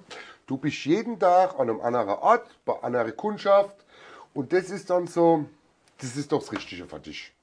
du 0.46 0.56
bist 0.56 0.84
jeden 0.86 1.18
Tag 1.18 1.54
an 1.54 1.68
einem 1.68 1.80
anderen 1.80 2.18
Ort, 2.18 2.46
bei 2.64 2.74
einer 2.74 2.84
anderen 2.84 3.16
Kundschaft 3.16 3.76
und 4.32 4.52
das 4.52 4.70
ist 4.70 4.88
dann 4.88 5.06
so, 5.06 5.44
das 5.98 6.16
ist 6.16 6.32
doch 6.32 6.40
das 6.40 6.52
Richtige 6.52 6.86
für 6.86 6.98
dich. 6.98 7.33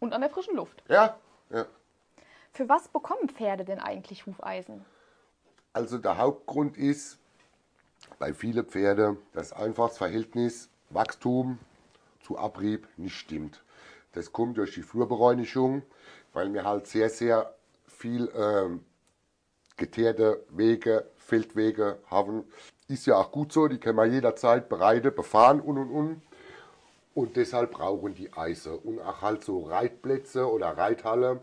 Und 0.00 0.12
an 0.12 0.20
der 0.20 0.30
frischen 0.30 0.56
Luft. 0.56 0.82
Ja, 0.88 1.18
ja. 1.50 1.66
Für 2.52 2.68
was 2.68 2.88
bekommen 2.88 3.28
Pferde 3.28 3.64
denn 3.64 3.78
eigentlich 3.78 4.26
Hufeisen? 4.26 4.84
Also 5.72 5.98
der 5.98 6.18
Hauptgrund 6.18 6.76
ist 6.76 7.18
bei 8.18 8.32
vielen 8.32 8.64
Pferden, 8.64 9.18
dass 9.32 9.52
einfach 9.52 9.88
das 9.88 9.98
Verhältnis 9.98 10.68
Wachstum 10.90 11.58
zu 12.22 12.38
Abrieb 12.38 12.88
nicht 12.96 13.14
stimmt. 13.14 13.62
Das 14.12 14.32
kommt 14.32 14.56
durch 14.58 14.74
die 14.74 14.82
Flurbereinigung, 14.82 15.82
weil 16.32 16.52
wir 16.52 16.64
halt 16.64 16.86
sehr, 16.86 17.10
sehr 17.10 17.54
viel 17.86 18.30
ähm, 18.34 18.84
geteerte 19.76 20.44
Wege, 20.50 21.08
Feldwege 21.16 21.98
haben. 22.10 22.44
Ist 22.88 23.06
ja 23.06 23.16
auch 23.16 23.30
gut 23.30 23.52
so, 23.52 23.68
die 23.68 23.78
können 23.78 23.96
wir 23.96 24.06
jederzeit 24.06 24.68
bereiten, 24.68 25.14
befahren 25.14 25.60
und 25.60 25.78
und 25.78 25.90
und. 25.90 26.22
Und 27.18 27.34
deshalb 27.34 27.72
brauchen 27.72 28.14
die 28.14 28.32
Eise 28.34 28.76
und 28.76 29.00
auch 29.00 29.22
halt 29.22 29.42
so 29.42 29.64
Reitplätze 29.64 30.48
oder 30.48 30.78
Reithalle. 30.78 31.40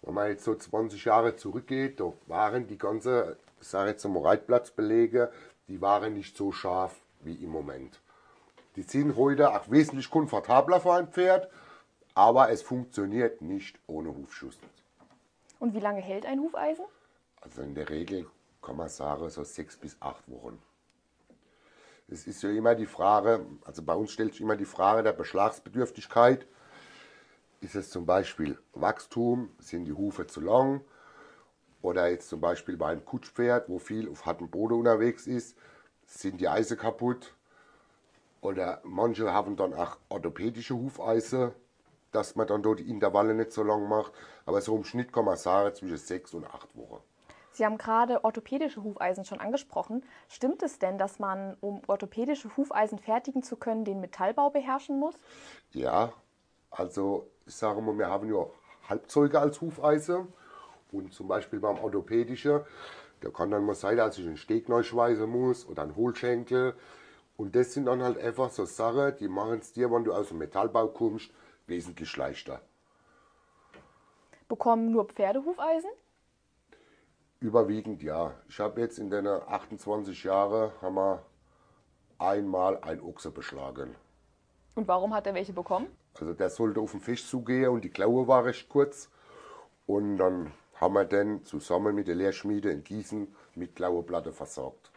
Wenn 0.00 0.14
man 0.14 0.28
jetzt 0.28 0.44
so 0.44 0.54
20 0.54 1.04
Jahre 1.04 1.34
zurückgeht, 1.34 1.98
da 1.98 2.12
waren 2.28 2.68
die 2.68 2.78
ganze, 2.78 3.36
ich 3.60 3.66
sage 3.66 3.90
jetzt 3.90 4.04
mal 4.04 4.22
Reitplatzbelege, 4.22 5.32
die 5.66 5.80
waren 5.80 6.14
nicht 6.14 6.36
so 6.36 6.52
scharf 6.52 6.94
wie 7.18 7.34
im 7.34 7.50
Moment. 7.50 8.00
Die 8.76 8.82
sind 8.82 9.16
heute 9.16 9.50
auch 9.50 9.68
wesentlich 9.68 10.08
komfortabler 10.08 10.78
für 10.78 10.92
ein 10.92 11.08
Pferd, 11.08 11.50
aber 12.14 12.50
es 12.50 12.62
funktioniert 12.62 13.42
nicht 13.42 13.80
ohne 13.88 14.16
Hufschuss. 14.16 14.56
Und 15.58 15.74
wie 15.74 15.80
lange 15.80 16.00
hält 16.00 16.26
ein 16.26 16.38
Hufeisen? 16.38 16.84
Also 17.40 17.62
in 17.62 17.74
der 17.74 17.90
Regel 17.90 18.30
kann 18.62 18.76
man 18.76 18.88
sagen, 18.88 19.28
so 19.30 19.42
sechs 19.42 19.76
bis 19.76 19.96
acht 20.00 20.30
Wochen. 20.30 20.62
Es 22.12 22.26
ist 22.26 22.42
ja 22.42 22.50
immer 22.50 22.74
die 22.74 22.84
Frage, 22.84 23.46
also 23.64 23.82
bei 23.82 23.94
uns 23.94 24.12
stellt 24.12 24.32
sich 24.32 24.42
immer 24.42 24.56
die 24.56 24.66
Frage 24.66 25.02
der 25.02 25.14
Beschlagsbedürftigkeit. 25.14 26.46
Ist 27.62 27.74
es 27.74 27.88
zum 27.88 28.04
Beispiel 28.04 28.58
Wachstum, 28.74 29.48
sind 29.58 29.86
die 29.86 29.94
Hufe 29.94 30.26
zu 30.26 30.42
lang? 30.42 30.82
Oder 31.80 32.08
jetzt 32.08 32.28
zum 32.28 32.38
Beispiel 32.38 32.76
bei 32.76 32.88
einem 32.88 33.02
Kutschpferd, 33.06 33.70
wo 33.70 33.78
viel 33.78 34.10
auf 34.10 34.26
hartem 34.26 34.50
Boden 34.50 34.74
unterwegs 34.74 35.26
ist, 35.26 35.56
sind 36.04 36.38
die 36.38 36.48
Eise 36.48 36.76
kaputt. 36.76 37.34
Oder 38.42 38.82
manche 38.84 39.32
haben 39.32 39.56
dann 39.56 39.72
auch 39.72 39.96
orthopädische 40.10 40.74
Hufeise, 40.74 41.54
dass 42.10 42.36
man 42.36 42.46
dann 42.46 42.62
dort 42.62 42.80
die 42.80 42.90
Intervalle 42.90 43.32
nicht 43.32 43.52
so 43.52 43.62
lang 43.62 43.88
macht. 43.88 44.12
Aber 44.44 44.60
so 44.60 44.76
im 44.76 44.84
Schnitt 44.84 45.14
kann 45.14 45.24
man 45.24 45.38
sagen, 45.38 45.74
zwischen 45.74 45.96
sechs 45.96 46.34
und 46.34 46.44
acht 46.44 46.76
Wochen. 46.76 47.02
Sie 47.52 47.64
haben 47.66 47.76
gerade 47.76 48.24
orthopädische 48.24 48.82
Hufeisen 48.82 49.24
schon 49.24 49.40
angesprochen. 49.40 50.04
Stimmt 50.28 50.62
es 50.62 50.78
denn, 50.78 50.96
dass 50.96 51.18
man, 51.18 51.56
um 51.60 51.82
orthopädische 51.86 52.56
Hufeisen 52.56 52.98
fertigen 52.98 53.42
zu 53.42 53.56
können, 53.56 53.84
den 53.84 54.00
Metallbau 54.00 54.50
beherrschen 54.50 54.98
muss? 54.98 55.14
Ja, 55.72 56.12
also 56.70 57.28
ich 57.46 57.54
sage 57.54 57.82
mal, 57.82 57.96
wir 57.98 58.08
haben 58.08 58.32
ja 58.32 58.46
Halbzeuge 58.88 59.38
als 59.38 59.60
Hufeise. 59.60 60.26
Und 60.90 61.12
zum 61.12 61.28
Beispiel 61.28 61.58
beim 61.60 61.78
orthopädischen, 61.78 62.60
da 63.20 63.30
kann 63.30 63.50
dann 63.50 63.64
mal 63.64 63.74
sein, 63.74 63.96
dass 63.96 64.18
ich 64.18 64.26
einen 64.26 64.36
Steg 64.36 64.68
neu 64.68 64.82
schweißen 64.82 65.28
muss 65.28 65.66
oder 65.66 65.82
einen 65.82 65.96
Hohlschenkel. 65.96 66.74
Und 67.36 67.56
das 67.56 67.72
sind 67.72 67.86
dann 67.86 68.02
halt 68.02 68.18
einfach 68.18 68.50
so 68.50 68.64
Sachen, 68.64 69.16
die 69.16 69.28
machen 69.28 69.58
es 69.58 69.72
dir, 69.72 69.90
wenn 69.90 70.04
du 70.04 70.12
aus 70.12 70.28
dem 70.28 70.38
Metallbau 70.38 70.88
kommst, 70.88 71.30
wesentlich 71.66 72.14
leichter. 72.16 72.60
Bekommen 74.48 74.90
nur 74.90 75.06
Pferde 75.06 75.42
Hufeisen? 75.44 75.90
Überwiegend 77.42 78.04
ja. 78.04 78.32
Ich 78.48 78.60
habe 78.60 78.80
jetzt 78.80 79.00
in 79.00 79.10
den 79.10 79.26
28 79.26 80.22
Jahren 80.22 80.70
haben 80.80 80.94
wir 80.94 81.22
einmal 82.18 82.78
ein 82.82 83.00
Ochse 83.00 83.32
beschlagen. 83.32 83.96
Und 84.76 84.86
warum 84.86 85.12
hat 85.12 85.26
er 85.26 85.34
welche 85.34 85.52
bekommen? 85.52 85.88
Also 86.14 86.34
der 86.34 86.50
sollte 86.50 86.80
auf 86.80 86.92
den 86.92 87.00
Fisch 87.00 87.26
zugehen 87.26 87.70
und 87.70 87.82
die 87.82 87.90
Klaue 87.90 88.28
war 88.28 88.44
recht 88.44 88.68
kurz. 88.68 89.10
Und 89.86 90.18
dann 90.18 90.52
haben 90.80 90.94
wir 90.94 91.04
den 91.04 91.44
zusammen 91.44 91.96
mit 91.96 92.06
der 92.06 92.14
Lehrschmiede 92.14 92.70
in 92.70 92.84
Gießen 92.84 93.34
mit 93.56 93.74
Klaueplatte 93.74 94.32
versorgt. 94.32 94.92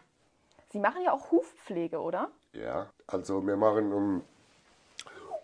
Sie 0.71 0.79
machen 0.79 1.01
ja 1.03 1.13
auch 1.13 1.31
Hufpflege, 1.31 1.99
oder? 1.99 2.29
Ja, 2.53 2.91
also 3.07 3.45
wir 3.45 3.57
machen 3.57 3.91
um, 3.91 4.21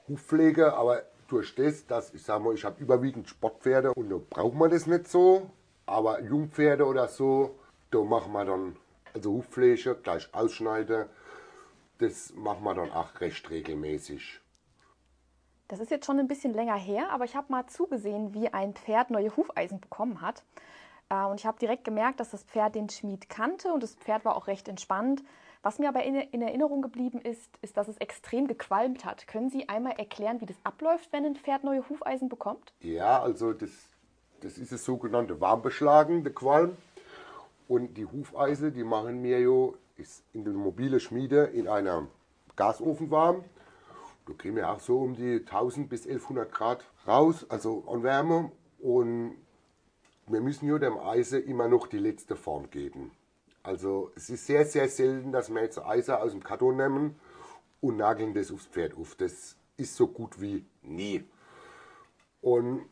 Hufpflege, 0.07 0.73
aber 0.73 1.01
durch 1.27 1.55
das, 1.55 1.87
dass 1.87 2.13
ich 2.13 2.21
sage 2.21 2.43
mal, 2.43 2.53
ich 2.53 2.63
habe 2.63 2.79
überwiegend 2.79 3.27
Sportpferde 3.27 3.91
und 3.95 4.09
da 4.09 4.17
braucht 4.29 4.53
man 4.53 4.69
das 4.69 4.85
nicht 4.85 5.07
so. 5.07 5.49
Aber 5.91 6.21
Jungpferde 6.21 6.85
oder 6.85 7.09
so, 7.09 7.59
da 7.91 8.01
machen 8.01 8.31
wir 8.31 8.45
dann 8.45 8.77
also 9.13 9.33
Hufpflege, 9.33 9.95
gleich 9.95 10.33
ausschneiden. 10.33 11.07
Das 11.97 12.33
machen 12.33 12.63
wir 12.63 12.73
dann 12.73 12.91
auch 12.91 13.19
recht 13.19 13.49
regelmäßig. 13.49 14.39
Das 15.67 15.81
ist 15.81 15.91
jetzt 15.91 16.05
schon 16.05 16.17
ein 16.17 16.29
bisschen 16.29 16.53
länger 16.53 16.77
her, 16.77 17.09
aber 17.11 17.25
ich 17.25 17.35
habe 17.35 17.51
mal 17.51 17.67
zugesehen, 17.67 18.33
wie 18.33 18.47
ein 18.47 18.73
Pferd 18.73 19.11
neue 19.11 19.35
Hufeisen 19.35 19.81
bekommen 19.81 20.21
hat. 20.21 20.43
Äh, 21.09 21.25
und 21.25 21.41
ich 21.41 21.45
habe 21.45 21.59
direkt 21.59 21.83
gemerkt, 21.83 22.21
dass 22.21 22.31
das 22.31 22.43
Pferd 22.43 22.75
den 22.75 22.89
Schmied 22.89 23.29
kannte 23.29 23.73
und 23.73 23.83
das 23.83 23.95
Pferd 23.95 24.23
war 24.23 24.37
auch 24.37 24.47
recht 24.47 24.69
entspannt. 24.69 25.23
Was 25.61 25.77
mir 25.77 25.89
aber 25.89 26.03
in 26.03 26.41
Erinnerung 26.41 26.81
geblieben 26.81 27.19
ist, 27.19 27.51
ist, 27.61 27.75
dass 27.77 27.87
es 27.87 27.97
extrem 27.97 28.47
gequalmt 28.47 29.05
hat. 29.05 29.27
Können 29.27 29.49
Sie 29.49 29.69
einmal 29.69 29.99
erklären, 29.99 30.41
wie 30.41 30.47
das 30.47 30.57
abläuft, 30.63 31.11
wenn 31.11 31.25
ein 31.25 31.35
Pferd 31.35 31.63
neue 31.63 31.87
Hufeisen 31.87 32.29
bekommt? 32.29 32.73
Ja, 32.79 33.21
also 33.21 33.53
das, 33.53 33.69
das 34.41 34.57
ist 34.57 34.71
das 34.71 34.83
sogenannte 34.83 35.39
warmbeschlagende 35.39 36.31
Qualm. 36.31 36.75
Und 37.67 37.95
die 37.95 38.05
Hufeisen, 38.05 38.73
die 38.73 38.83
machen 38.83 39.21
mir 39.21 39.39
jo 39.39 39.77
in 40.33 40.43
der 40.43 40.53
mobile 40.53 40.99
Schmiede 40.99 41.45
in 41.45 41.67
einer 41.67 42.07
Gasofen 42.55 43.11
warm. 43.11 43.43
Da 44.25 44.33
kriegen 44.33 44.55
wir 44.55 44.69
auch 44.69 44.79
so 44.79 44.99
um 44.99 45.15
die 45.15 45.37
1000 45.37 45.89
bis 45.89 46.05
1100 46.05 46.51
Grad 46.51 46.83
raus, 47.07 47.45
also 47.49 47.83
an 47.87 48.03
Wärme. 48.03 48.51
Und 48.79 49.37
wir 50.27 50.41
müssen 50.41 50.67
ja 50.67 50.77
dem 50.79 50.97
Eisen 50.97 51.43
immer 51.43 51.67
noch 51.67 51.87
die 51.87 51.99
letzte 51.99 52.35
Form 52.35 52.69
geben. 52.69 53.11
Also 53.63 54.11
es 54.15 54.29
ist 54.29 54.47
sehr, 54.47 54.65
sehr 54.65 54.89
selten, 54.89 55.31
dass 55.31 55.53
wir 55.53 55.61
jetzt 55.61 55.77
Eisen 55.79 56.15
aus 56.15 56.31
dem 56.31 56.43
Karton 56.43 56.77
nehmen 56.77 57.15
und 57.79 57.97
nageln 57.97 58.33
das 58.33 58.51
aufs 58.51 58.65
Pferd 58.65 58.97
auf. 58.97 59.15
Das 59.15 59.55
ist 59.77 59.95
so 59.95 60.07
gut 60.07 60.41
wie 60.41 60.65
nie. 60.81 61.23
Und 62.41 62.85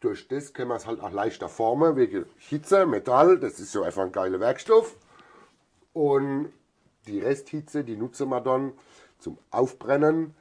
durch 0.00 0.28
das 0.28 0.52
können 0.52 0.68
wir 0.70 0.76
es 0.76 0.86
halt 0.86 1.00
auch 1.00 1.10
leichter 1.10 1.48
formen, 1.48 1.96
wegen 1.96 2.26
Hitze, 2.38 2.86
Metall, 2.86 3.38
das 3.38 3.58
ist 3.58 3.74
ja 3.74 3.82
einfach 3.82 4.04
ein 4.04 4.12
geiler 4.12 4.40
Werkstoff. 4.40 4.96
Und 5.92 6.52
die 7.06 7.20
Resthitze, 7.20 7.84
die 7.84 7.96
nutzen 7.96 8.28
wir 8.28 8.40
dann 8.40 8.72
zum 9.18 9.38
Aufbrennen 9.50 10.34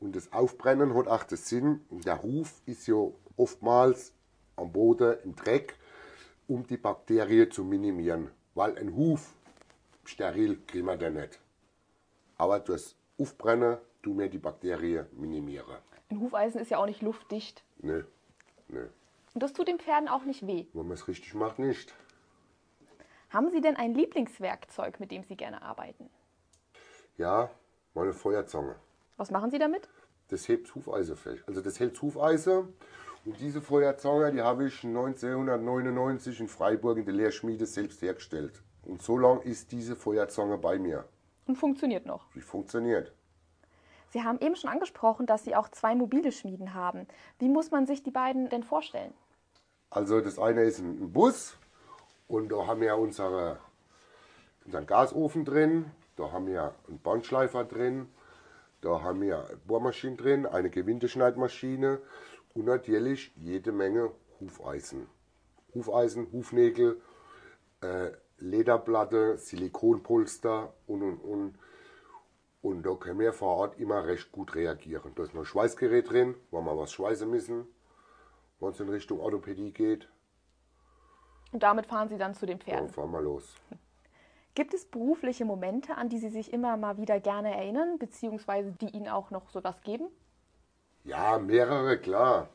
und 0.00 0.14
das 0.14 0.32
Aufbrennen 0.32 0.94
hat 0.94 1.08
auch 1.08 1.24
den 1.24 1.38
Sinn, 1.38 1.80
der 1.90 2.22
Huf 2.22 2.60
ist 2.66 2.86
ja 2.86 2.96
oftmals 3.36 4.12
am 4.56 4.70
Boden 4.70 5.16
im 5.24 5.34
Dreck, 5.34 5.76
um 6.46 6.66
die 6.66 6.76
Bakterien 6.76 7.50
zu 7.50 7.64
minimieren. 7.64 8.30
Weil 8.54 8.76
ein 8.78 8.94
Huf 8.94 9.32
steril 10.04 10.58
kriegen 10.66 10.86
wir 10.86 10.98
den 10.98 11.14
nicht. 11.14 11.40
Aber 12.36 12.60
durch 12.60 12.94
Aufbrennen 13.18 13.78
tun 14.02 14.18
wir 14.18 14.28
die 14.28 14.38
Bakterien 14.38 15.06
minimieren. 15.12 15.78
Ein 16.10 16.20
Hufeisen 16.20 16.60
ist 16.60 16.70
ja 16.70 16.78
auch 16.78 16.86
nicht 16.86 17.00
luftdicht. 17.00 17.64
Nö, 17.78 18.04
nö. 18.74 18.88
Und 19.32 19.42
das 19.42 19.52
tut 19.52 19.68
den 19.68 19.78
Pferden 19.78 20.08
auch 20.08 20.24
nicht 20.24 20.46
weh. 20.46 20.66
Wenn 20.72 20.86
man 20.86 20.94
es 20.94 21.08
richtig 21.08 21.34
macht, 21.34 21.58
nicht. 21.58 21.94
Haben 23.30 23.50
Sie 23.50 23.60
denn 23.60 23.76
ein 23.76 23.94
Lieblingswerkzeug, 23.94 25.00
mit 25.00 25.10
dem 25.10 25.24
Sie 25.24 25.36
gerne 25.36 25.62
arbeiten? 25.62 26.08
Ja, 27.16 27.50
meine 27.94 28.12
Feuerzange. 28.12 28.76
Was 29.16 29.30
machen 29.30 29.50
Sie 29.50 29.58
damit? 29.58 29.88
Das 30.28 30.48
hebt 30.48 30.72
Hufeisen 30.74 31.16
fest. 31.16 31.42
Also 31.46 31.60
das 31.60 31.80
hält 31.80 32.00
Hufeisen. 32.00 32.72
Und 33.24 33.40
diese 33.40 33.60
Feuerzange, 33.60 34.30
die 34.32 34.42
habe 34.42 34.66
ich 34.66 34.84
1999 34.84 36.40
in 36.40 36.48
Freiburg 36.48 36.98
in 36.98 37.06
der 37.06 37.14
Lehrschmiede 37.14 37.66
selbst 37.66 38.02
hergestellt. 38.02 38.62
Und 38.82 39.02
so 39.02 39.16
lange 39.16 39.42
ist 39.42 39.72
diese 39.72 39.96
Feuerzange 39.96 40.58
bei 40.58 40.78
mir. 40.78 41.04
Und 41.46 41.56
funktioniert 41.56 42.06
noch. 42.06 42.30
Die 42.34 42.40
funktioniert. 42.40 43.12
Sie 44.14 44.22
haben 44.22 44.38
eben 44.40 44.54
schon 44.54 44.70
angesprochen, 44.70 45.26
dass 45.26 45.42
Sie 45.42 45.56
auch 45.56 45.68
zwei 45.70 45.96
mobile 45.96 46.30
Schmieden 46.30 46.72
haben. 46.72 47.08
Wie 47.40 47.48
muss 47.48 47.72
man 47.72 47.84
sich 47.84 48.04
die 48.04 48.12
beiden 48.12 48.48
denn 48.48 48.62
vorstellen? 48.62 49.12
Also 49.90 50.20
das 50.20 50.38
eine 50.38 50.62
ist 50.62 50.78
ein 50.78 51.12
Bus 51.12 51.56
und 52.28 52.52
da 52.52 52.64
haben 52.68 52.80
wir 52.80 52.96
unsere, 52.96 53.58
unseren 54.64 54.86
Gasofen 54.86 55.44
drin, 55.44 55.90
da 56.14 56.30
haben 56.30 56.46
wir 56.46 56.76
einen 56.86 57.00
Bandschleifer 57.00 57.64
drin, 57.64 58.06
da 58.82 59.02
haben 59.02 59.20
wir 59.20 59.48
Bohrmaschinen 59.66 60.16
drin, 60.16 60.46
eine 60.46 60.70
Gewindeschneidmaschine 60.70 62.00
und 62.54 62.66
natürlich 62.66 63.32
jede 63.34 63.72
Menge 63.72 64.12
Hufeisen. 64.38 65.08
Hufeisen, 65.74 66.28
Hufnägel, 66.30 67.02
äh, 67.80 68.12
Lederplatte, 68.38 69.38
Silikonpolster 69.38 70.72
und 70.86 71.02
und 71.02 71.18
und. 71.18 71.58
Und 72.64 72.82
da 72.86 72.94
können 72.94 73.20
wir 73.20 73.34
vor 73.34 73.56
Ort 73.58 73.78
immer 73.78 74.06
recht 74.06 74.32
gut 74.32 74.54
reagieren. 74.54 75.12
Da 75.16 75.24
ist 75.24 75.34
noch 75.34 75.42
ein 75.42 75.44
Schweißgerät 75.44 76.08
drin, 76.08 76.34
wo 76.50 76.62
wir 76.62 76.78
was 76.78 76.92
schweißen 76.92 77.28
müssen, 77.28 77.66
wenn 78.58 78.70
es 78.70 78.80
in 78.80 78.88
Richtung 78.88 79.20
Orthopädie 79.20 79.70
geht. 79.70 80.08
Und 81.52 81.62
damit 81.62 81.84
fahren 81.84 82.08
Sie 82.08 82.16
dann 82.16 82.34
zu 82.34 82.46
den 82.46 82.58
Pferden. 82.58 82.86
Dann 82.86 82.94
fahren 82.94 83.10
wir 83.10 83.20
los. 83.20 83.54
Gibt 84.54 84.72
es 84.72 84.86
berufliche 84.86 85.44
Momente, 85.44 85.94
an 85.96 86.08
die 86.08 86.16
Sie 86.16 86.30
sich 86.30 86.54
immer 86.54 86.78
mal 86.78 86.96
wieder 86.96 87.20
gerne 87.20 87.54
erinnern, 87.54 87.98
beziehungsweise 87.98 88.72
die 88.72 88.88
Ihnen 88.88 89.08
auch 89.08 89.30
noch 89.30 89.50
sowas 89.50 89.82
geben? 89.82 90.06
Ja, 91.04 91.38
mehrere, 91.38 91.98
klar. 91.98 92.48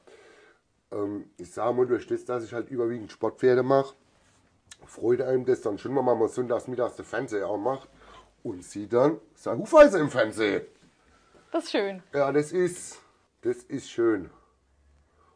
Ähm, 0.92 1.30
ich 1.38 1.52
sage 1.52 1.78
mal, 1.78 1.86
durch 1.86 2.08
das, 2.08 2.26
dass 2.26 2.44
ich 2.44 2.52
halt 2.52 2.72
überwiegend 2.72 3.12
Sportpferde 3.12 3.62
mache, 3.62 3.94
freut 4.88 5.22
einem 5.22 5.46
das 5.46 5.62
dann 5.62 5.78
schon, 5.78 5.96
wenn 5.96 6.04
man 6.04 6.18
mal 6.18 6.30
sonntags 6.30 6.68
mittags 6.68 6.96
den 6.96 7.06
Fernseher 7.06 7.48
auch 7.48 7.60
macht 7.60 7.88
und 8.44 8.64
sieht 8.64 8.94
dann 8.94 9.20
sein 9.36 9.60
Hufeisen 9.60 10.02
im 10.02 10.10
Fernsehen. 10.10 10.66
Das 11.52 11.66
ist 11.66 11.72
schön. 11.72 12.04
Ja, 12.14 12.32
das 12.32 12.52
ist, 12.52 13.00
das 13.42 13.58
ist 13.64 13.90
schön. 13.90 14.30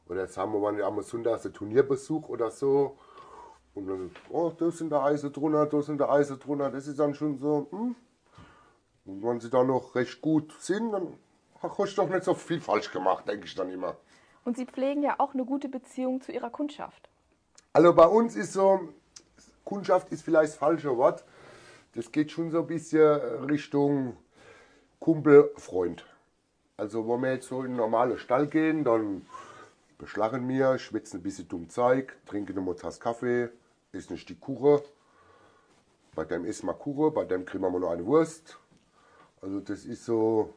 Oder 0.08 0.22
jetzt 0.22 0.38
haben 0.38 0.54
wir 0.54 0.60
mal 0.60 0.82
am 0.84 1.02
Sonntags 1.02 1.46
einen 1.46 1.54
Turnierbesuch 1.54 2.30
oder 2.30 2.52
so. 2.52 2.98
Und 3.74 3.88
dann, 3.88 4.12
oh, 4.30 4.52
da 4.58 4.70
sind 4.70 4.92
da 4.92 5.04
Eise 5.06 5.32
drunter, 5.32 5.66
da 5.66 5.82
sind 5.82 6.00
da 6.00 6.10
Eise 6.10 6.38
drunter. 6.38 6.70
Das 6.70 6.88
ist 6.88 7.00
dann 7.00 7.16
schon 7.16 7.40
so, 7.40 7.68
hm. 7.72 7.96
Und 9.06 9.24
wenn 9.24 9.40
sie 9.40 9.50
da 9.50 9.64
noch 9.64 9.96
recht 9.96 10.22
gut 10.22 10.54
sind, 10.60 10.92
dann 10.92 11.18
hast 11.62 11.98
du 11.98 12.02
doch 12.02 12.10
nicht 12.10 12.24
so 12.24 12.34
viel 12.34 12.62
falsch 12.62 12.92
gemacht, 12.92 13.28
denke 13.28 13.46
ich 13.46 13.56
dann 13.56 13.70
immer. 13.70 13.98
Und 14.46 14.58
Sie 14.58 14.66
pflegen 14.66 15.04
ja 15.04 15.16
auch 15.20 15.34
eine 15.34 15.46
gute 15.46 15.70
Beziehung 15.70 16.22
zu 16.22 16.32
Ihrer 16.32 16.50
Kundschaft. 16.50 17.10
Also 17.72 17.94
bei 17.94 18.06
uns 18.06 18.36
ist 18.36 18.54
so, 18.54 18.90
Kundschaft 19.64 20.12
ist 20.12 20.24
vielleicht 20.24 20.54
das 20.54 20.58
falsche 20.58 20.96
Wort. 20.98 21.24
Das 21.96 22.12
geht 22.12 22.32
schon 22.32 22.50
so 22.50 22.60
ein 22.60 22.68
bisschen 22.68 23.20
Richtung 23.46 24.18
Kumpel, 25.00 25.52
Freund. 25.58 26.06
Also, 26.76 27.08
wenn 27.08 27.22
wir 27.22 27.34
jetzt 27.34 27.48
so 27.48 27.60
in 27.60 27.68
einen 27.68 27.76
normalen 27.76 28.18
Stall 28.18 28.48
gehen, 28.48 28.84
dann 28.84 29.28
beschlagen 30.00 30.50
wir, 30.50 30.80
schwitzen 30.80 31.20
ein 31.20 31.24
bisschen 31.24 31.48
dumm 31.48 31.70
Zeug, 31.70 32.18
trinken 32.26 32.58
eine 32.58 32.76
Tasse 32.76 33.00
Kaffee, 33.00 33.50
essen 33.92 34.14
ein 34.14 34.18
Stück 34.18 34.40
Kuchen. 34.40 34.84
Bei 36.16 36.26
dem 36.26 36.46
essen 36.46 36.66
wir 36.66 36.74
Kuchen, 36.74 37.14
bei 37.14 37.26
dem 37.26 37.46
kriegen 37.46 37.64
wir 37.64 37.80
nur 37.80 37.92
eine 37.92 38.06
Wurst. 38.08 38.58
Also, 39.42 39.60
das 39.60 39.86
ist 39.86 40.04
so 40.06 40.52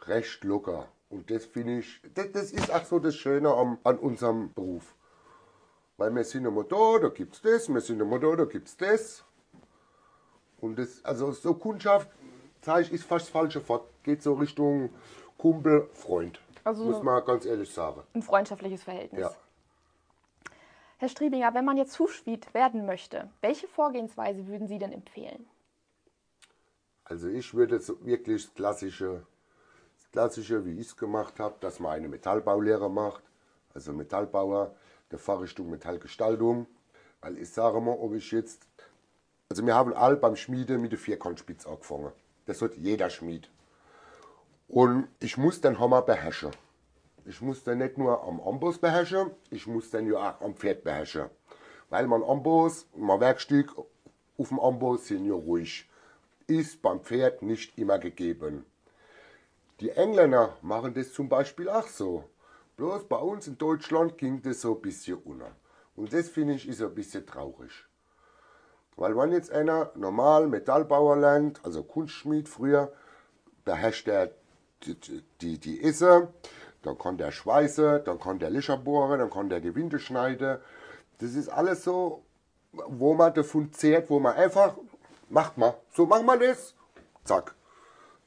recht 0.00 0.44
locker. 0.44 0.88
Und 1.08 1.30
das 1.30 1.46
finde 1.46 1.78
ich, 1.78 2.02
das, 2.12 2.32
das, 2.32 2.52
ist 2.52 2.70
auch 2.70 2.84
so 2.84 2.98
das 2.98 3.14
Schöne 3.16 3.48
am, 3.48 3.78
an 3.82 3.98
unserem 3.98 4.52
Beruf. 4.52 4.94
Weil 5.96 6.14
wir 6.14 6.24
sind 6.24 6.44
immer 6.44 6.64
da, 6.64 6.98
da 6.98 7.08
gibt 7.08 7.36
es 7.36 7.40
das, 7.40 7.68
wir 7.70 7.80
sind 7.80 8.00
immer 8.00 8.18
da, 8.18 8.36
da 8.36 8.44
gibt 8.44 8.68
es 8.68 8.76
das. 8.76 9.24
Und 10.64 10.78
das, 10.78 11.04
also 11.04 11.30
so 11.32 11.52
Kundschaft, 11.54 12.08
sage 12.62 12.84
ich, 12.84 12.92
ist 12.92 13.04
fast 13.04 13.26
das 13.26 13.30
falsche 13.30 13.68
Wort. 13.68 13.86
Geht 14.02 14.22
so 14.22 14.32
Richtung 14.32 14.88
Kumpel, 15.36 15.90
Freund. 15.92 16.40
Also 16.64 16.84
muss 16.86 17.02
man 17.02 17.22
ganz 17.26 17.44
ehrlich 17.44 17.70
sagen. 17.70 18.02
Ein 18.14 18.22
freundschaftliches 18.22 18.82
Verhältnis. 18.82 19.20
Ja. 19.20 19.34
Herr 20.96 21.08
Striebinger, 21.10 21.52
wenn 21.52 21.66
man 21.66 21.76
jetzt 21.76 21.98
Hufschmied 21.98 22.54
werden 22.54 22.86
möchte, 22.86 23.28
welche 23.42 23.68
Vorgehensweise 23.68 24.46
würden 24.46 24.66
Sie 24.66 24.78
denn 24.78 24.92
empfehlen? 24.92 25.46
Also 27.04 27.28
ich 27.28 27.52
würde 27.52 27.78
so 27.80 28.02
wirklich 28.06 28.46
das 28.46 28.54
klassische, 28.54 29.26
das 29.98 30.10
klassische, 30.12 30.64
wie 30.64 30.80
ich 30.80 30.86
es 30.86 30.96
gemacht 30.96 31.38
habe, 31.40 31.56
dass 31.60 31.78
man 31.78 31.92
eine 31.92 32.08
Metallbaulehre 32.08 32.88
macht, 32.88 33.22
also 33.74 33.92
Metallbauer, 33.92 34.74
der 35.10 35.18
Fachrichtung 35.18 35.68
Metallgestaltung. 35.68 36.66
Weil 37.20 37.36
ich 37.38 37.50
sage 37.50 37.80
mal, 37.80 37.96
ob 37.98 38.14
ich 38.14 38.30
jetzt, 38.32 38.66
also 39.48 39.64
wir 39.66 39.74
haben 39.74 39.92
all 39.92 40.16
beim 40.16 40.36
Schmiede 40.36 40.78
mit 40.78 40.92
der 40.92 40.98
Vierkantspitze 40.98 41.68
angefangen. 41.68 42.12
Das 42.46 42.62
hat 42.62 42.74
jeder 42.76 43.10
Schmied. 43.10 43.50
Und 44.68 45.08
ich 45.20 45.36
muss 45.36 45.60
den 45.60 45.78
Hammer 45.78 46.02
beherrschen. 46.02 46.50
Ich 47.26 47.40
muss 47.40 47.64
den 47.64 47.78
nicht 47.78 47.96
nur 47.96 48.22
am 48.22 48.40
Amboss 48.40 48.78
beherrschen, 48.78 49.30
ich 49.50 49.66
muss 49.66 49.90
den 49.90 50.06
ja 50.06 50.30
auch 50.30 50.40
am 50.44 50.54
Pferd 50.54 50.84
beherrschen. 50.84 51.30
Weil 51.88 52.06
mein 52.06 52.22
Amboss, 52.22 52.86
mein 52.94 53.20
Werkstück 53.20 53.74
auf 54.36 54.48
dem 54.48 54.60
Amboss 54.60 55.06
sind 55.06 55.24
ja 55.26 55.34
ruhig. 55.34 55.88
Ist 56.46 56.82
beim 56.82 57.00
Pferd 57.00 57.40
nicht 57.40 57.78
immer 57.78 57.98
gegeben. 57.98 58.66
Die 59.80 59.90
Engländer 59.90 60.56
machen 60.60 60.94
das 60.94 61.12
zum 61.12 61.28
Beispiel 61.28 61.68
auch 61.68 61.88
so. 61.88 62.24
Bloß 62.76 63.08
bei 63.08 63.16
uns 63.16 63.46
in 63.46 63.56
Deutschland 63.56 64.18
ging 64.18 64.42
das 64.42 64.60
so 64.60 64.74
ein 64.74 64.82
bisschen 64.82 65.18
unter. 65.18 65.52
Und 65.96 66.12
das 66.12 66.28
finde 66.28 66.54
ich 66.54 66.68
ist 66.68 66.82
ein 66.82 66.94
bisschen 66.94 67.26
traurig. 67.26 67.86
Weil 68.96 69.16
wenn 69.16 69.32
jetzt 69.32 69.50
einer 69.50 69.90
normal 69.94 70.46
Metallbauer 70.46 71.16
lernt, 71.16 71.60
also 71.64 71.82
Kunstschmied 71.82 72.48
früher, 72.48 72.92
beherrscht 73.64 74.08
er 74.08 74.30
die, 74.84 74.96
die, 75.40 75.58
die 75.58 75.82
Isse, 75.82 76.28
dann 76.82 76.98
kann 76.98 77.16
der 77.16 77.32
schweißen, 77.32 78.04
dann 78.04 78.20
kann 78.20 78.38
der 78.38 78.50
Löcher 78.50 78.76
bohren, 78.76 79.18
dann 79.18 79.30
kann 79.30 79.48
der 79.48 79.60
Gewinde 79.60 79.98
schneiden. 79.98 80.58
Das 81.18 81.34
ist 81.34 81.48
alles 81.48 81.82
so, 81.82 82.22
wo 82.72 83.14
man 83.14 83.34
davon 83.34 83.72
zehrt, 83.72 84.10
wo 84.10 84.20
man 84.20 84.34
einfach, 84.34 84.76
macht 85.28 85.56
mal, 85.56 85.74
so 85.92 86.06
machen 86.06 86.26
wir 86.26 86.38
das, 86.38 86.74
zack. 87.24 87.54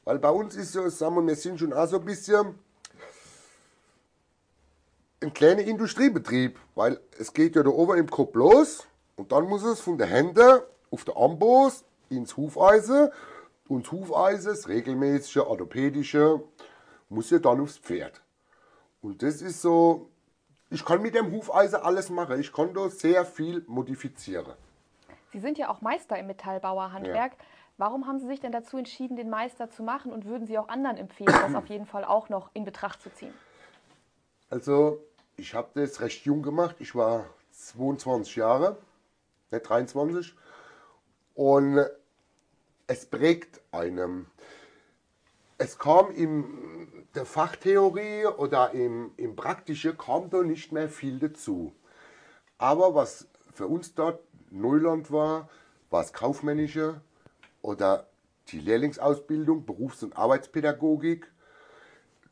Weil 0.04 0.20
bei 0.20 0.30
uns 0.30 0.56
ist 0.56 0.74
so, 0.74 0.90
sagen 0.90 1.16
wir, 1.16 1.28
wir 1.28 1.36
sind 1.36 1.60
schon 1.60 1.74
auch 1.74 1.88
so 1.88 2.00
ein 2.00 2.06
bisschen 2.06 2.58
ein 5.22 5.34
kleiner 5.34 5.62
Industriebetrieb, 5.62 6.60
weil 6.76 7.00
es 7.18 7.34
geht 7.34 7.56
ja 7.56 7.64
da 7.64 7.70
oben 7.70 7.98
im 7.98 8.10
Kopf 8.10 8.36
los 8.36 8.88
und 9.18 9.32
dann 9.34 9.50
muss 9.50 9.64
es 9.64 9.82
von 9.82 9.98
der 9.98 10.08
Hände 10.08 10.66
auf 10.90 11.04
der 11.04 11.18
Amboss 11.18 11.84
ins 12.10 12.38
Hufeisen 12.38 13.10
und 13.68 13.86
das 13.86 13.92
Hufeisen, 13.92 14.52
das 14.52 14.70
regelmäßige, 14.70 15.38
orthopädische, 15.38 16.42
muss 17.10 17.30
ja 17.32 17.40
dann 17.40 17.60
aufs 17.60 17.78
Pferd. 17.78 18.22
Und 19.02 19.22
das 19.22 19.42
ist 19.42 19.62
so, 19.62 20.10
ich 20.70 20.86
kann 20.86 21.02
mit 21.02 21.16
dem 21.16 21.32
Hufeisen 21.32 21.82
alles 21.82 22.10
machen. 22.10 22.40
Ich 22.40 22.54
kann 22.54 22.74
da 22.74 22.90
sehr 22.90 23.26
viel 23.26 23.64
modifizieren. 23.68 24.54
Sie 25.32 25.40
sind 25.40 25.58
ja 25.58 25.70
auch 25.70 25.82
Meister 25.82 26.18
im 26.18 26.28
Metallbauerhandwerk. 26.28 27.34
Ja. 27.34 27.46
Warum 27.78 28.08
haben 28.08 28.20
Sie 28.20 28.28
sich 28.28 28.40
denn 28.40 28.52
dazu 28.52 28.78
entschieden, 28.78 29.18
den 29.18 29.30
Meister 29.30 29.70
zu 29.70 29.84
machen 29.84 30.12
und 30.12 30.26
würden 30.26 30.48
Sie 30.48 30.58
auch 30.58 30.70
anderen 30.70 30.98
empfehlen, 30.98 31.32
das 31.32 31.54
auf 31.54 31.68
jeden 31.68 31.86
Fall 31.86 32.06
auch 32.06 32.30
noch 32.30 32.50
in 32.54 32.66
Betracht 32.66 33.02
zu 33.02 33.14
ziehen? 33.14 33.34
Also, 34.50 35.04
ich 35.36 35.54
habe 35.54 35.70
das 35.76 36.02
recht 36.02 36.26
jung 36.26 36.42
gemacht. 36.42 36.78
Ich 36.80 36.96
war 36.96 37.26
22 37.52 38.36
Jahre, 38.38 38.78
nicht 39.52 39.70
23. 39.70 40.36
Und 41.36 41.86
es 42.88 43.06
prägt 43.06 43.62
einem. 43.72 44.28
Es 45.58 45.78
kam 45.78 46.12
in 46.12 46.88
der 47.16 47.26
Fachtheorie 47.26 48.26
oder 48.26 48.72
im, 48.72 49.12
im 49.18 49.36
Praktischen 49.36 49.98
kam 49.98 50.30
da 50.30 50.44
nicht 50.44 50.72
mehr 50.72 50.90
viel 50.90 51.20
dazu. 51.20 51.74
Aber 52.58 52.96
was 52.96 53.28
für 53.54 53.68
uns 53.68 53.94
dort 53.96 54.22
Neuland 54.52 55.12
war, 55.12 55.50
war 55.90 56.02
das 56.02 56.14
Kaufmännische 56.14 57.02
oder 57.62 58.08
die 58.50 58.60
Lehrlingsausbildung, 58.60 59.66
Berufs- 59.66 60.04
und 60.04 60.16
Arbeitspädagogik. 60.16 61.32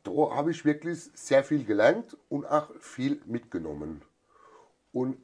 Da 0.04 0.12
habe 0.12 0.52
ich 0.52 0.64
wirklich 0.64 1.10
sehr 1.14 1.42
viel 1.42 1.64
gelernt 1.64 2.16
und 2.28 2.46
auch 2.46 2.70
viel 2.80 3.20
mitgenommen. 3.26 4.02
Und 4.92 5.18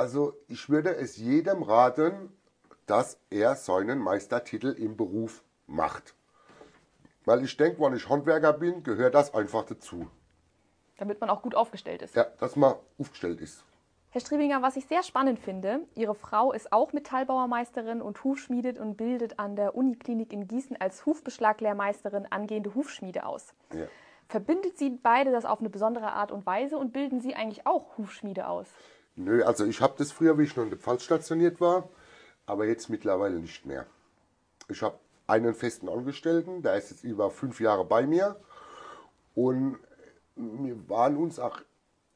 also 0.00 0.32
ich 0.48 0.70
würde 0.70 0.96
es 0.96 1.18
jedem 1.18 1.62
raten, 1.62 2.32
dass 2.86 3.20
er 3.28 3.54
seinen 3.54 3.98
Meistertitel 3.98 4.68
im 4.68 4.96
Beruf 4.96 5.44
macht. 5.66 6.14
Weil 7.26 7.44
ich 7.44 7.54
denke, 7.58 7.82
wenn 7.82 7.94
ich 7.94 8.08
Handwerker 8.08 8.54
bin, 8.54 8.82
gehört 8.82 9.14
das 9.14 9.34
einfach 9.34 9.66
dazu. 9.66 10.08
Damit 10.96 11.20
man 11.20 11.28
auch 11.28 11.42
gut 11.42 11.54
aufgestellt 11.54 12.00
ist. 12.00 12.16
Ja, 12.16 12.24
dass 12.24 12.56
man 12.56 12.76
aufgestellt 12.98 13.42
ist. 13.42 13.62
Herr 14.08 14.22
Striebinger, 14.22 14.62
was 14.62 14.76
ich 14.76 14.86
sehr 14.86 15.02
spannend 15.02 15.38
finde, 15.38 15.80
Ihre 15.94 16.14
Frau 16.14 16.52
ist 16.52 16.72
auch 16.72 16.94
Metallbauermeisterin 16.94 18.00
und 18.00 18.24
Hufschmiedet 18.24 18.78
und 18.78 18.96
bildet 18.96 19.38
an 19.38 19.54
der 19.54 19.74
Uniklinik 19.74 20.32
in 20.32 20.48
Gießen 20.48 20.80
als 20.80 21.04
Hufbeschlaglehrmeisterin 21.04 22.26
angehende 22.30 22.74
Hufschmiede 22.74 23.26
aus. 23.26 23.52
Ja. 23.74 23.84
Verbindet 24.28 24.78
Sie 24.78 24.88
beide 24.88 25.30
das 25.30 25.44
auf 25.44 25.60
eine 25.60 25.68
besondere 25.68 26.12
Art 26.12 26.32
und 26.32 26.46
Weise 26.46 26.78
und 26.78 26.94
bilden 26.94 27.20
Sie 27.20 27.34
eigentlich 27.34 27.66
auch 27.66 27.98
Hufschmiede 27.98 28.48
aus? 28.48 28.66
Nö, 29.16 29.42
also 29.44 29.64
ich 29.64 29.80
habe 29.80 29.94
das 29.98 30.12
früher, 30.12 30.38
wie 30.38 30.44
ich 30.44 30.56
noch 30.56 30.64
in 30.64 30.70
der 30.70 30.78
Pfalz 30.78 31.04
stationiert 31.04 31.60
war, 31.60 31.88
aber 32.46 32.66
jetzt 32.66 32.88
mittlerweile 32.88 33.38
nicht 33.38 33.66
mehr. 33.66 33.86
Ich 34.68 34.82
habe 34.82 34.98
einen 35.26 35.54
festen 35.54 35.88
Angestellten, 35.88 36.62
der 36.62 36.76
ist 36.76 36.90
jetzt 36.90 37.04
über 37.04 37.30
fünf 37.30 37.60
Jahre 37.60 37.84
bei 37.84 38.06
mir 38.06 38.36
und 39.34 39.78
wir 40.36 40.88
waren 40.88 41.16
uns 41.16 41.38
auch 41.38 41.60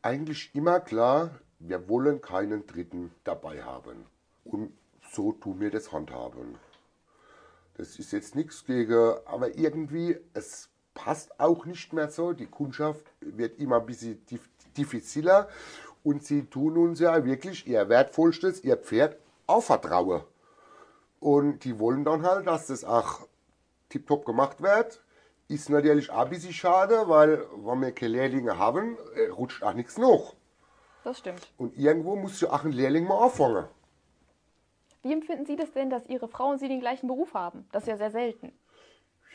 eigentlich 0.03 0.55
immer 0.55 0.81
klar, 0.81 1.31
wir 1.59 1.89
wollen 1.89 2.21
keinen 2.21 2.67
Dritten 2.67 3.15
dabei 3.25 3.63
haben. 3.63 4.07
Und 4.45 4.73
so 5.13 5.33
tun 5.33 5.61
wir 5.61 5.71
das 5.71 5.93
handhaben. 5.93 6.59
Das 7.77 7.99
ist 7.99 8.13
jetzt 8.13 8.35
nichts 8.35 8.65
gegen, 8.65 9.15
aber 9.25 9.57
irgendwie, 9.57 10.19
es 10.33 10.69
passt 10.95 11.41
auch 11.41 11.67
nicht 11.67 11.93
mehr 11.93 12.11
so. 12.11 12.33
Die 12.33 12.47
Kundschaft 12.47 13.05
wird 13.21 13.59
immer 13.59 13.81
ein 13.81 13.87
bisschen 13.87 14.25
dif- 14.27 14.49
diffiziler 14.77 15.49
und 16.05 16.23
sie 16.23 16.45
tun 16.45 16.79
uns 16.79 17.01
ja 17.01 17.25
wirklich 17.25 17.67
ihr 17.67 17.89
wertvollstes, 17.89 18.63
ihr 18.63 18.77
Pferd 18.77 19.17
aufvertrauen. 19.47 20.23
Und 21.19 21.65
die 21.65 21.81
wollen 21.81 22.05
dann 22.05 22.23
halt, 22.23 22.47
dass 22.47 22.69
das 22.69 22.85
auch 22.85 23.27
tiptop 23.89 24.25
gemacht 24.25 24.63
wird. 24.63 25.03
Ist 25.49 25.71
natürlich 25.71 26.11
auch 26.11 26.27
ein 26.27 26.31
bisschen 26.31 26.53
schade, 26.53 27.09
weil 27.09 27.45
wenn 27.57 27.81
wir 27.81 27.93
keine 27.93 28.13
Lehrlinge 28.13 28.59
haben, 28.59 28.97
äh, 29.17 29.29
rutscht 29.31 29.63
auch 29.63 29.75
nichts 29.75 29.99
noch. 29.99 30.35
Das 31.03 31.19
stimmt. 31.19 31.53
Und 31.59 31.77
irgendwo 31.77 32.17
muss 32.17 32.41
ja 32.41 32.51
auch 32.51 32.65
ein 32.65 32.73
Lehrling 32.73 33.07
mal 33.07 33.25
anfangen. 33.25 33.67
Wie 35.03 35.13
empfinden 35.13 35.45
Sie 35.45 35.57
das 35.57 35.73
denn, 35.73 35.91
dass 35.91 36.07
Ihre 36.07 36.29
Frau 36.29 36.51
und 36.51 36.59
Sie 36.59 36.69
den 36.69 36.81
gleichen 36.81 37.09
Beruf 37.09 37.35
haben? 37.35 37.67
Das 37.73 37.83
ist 37.83 37.89
ja 37.89 37.97
sehr 37.99 38.11
selten. 38.11 38.53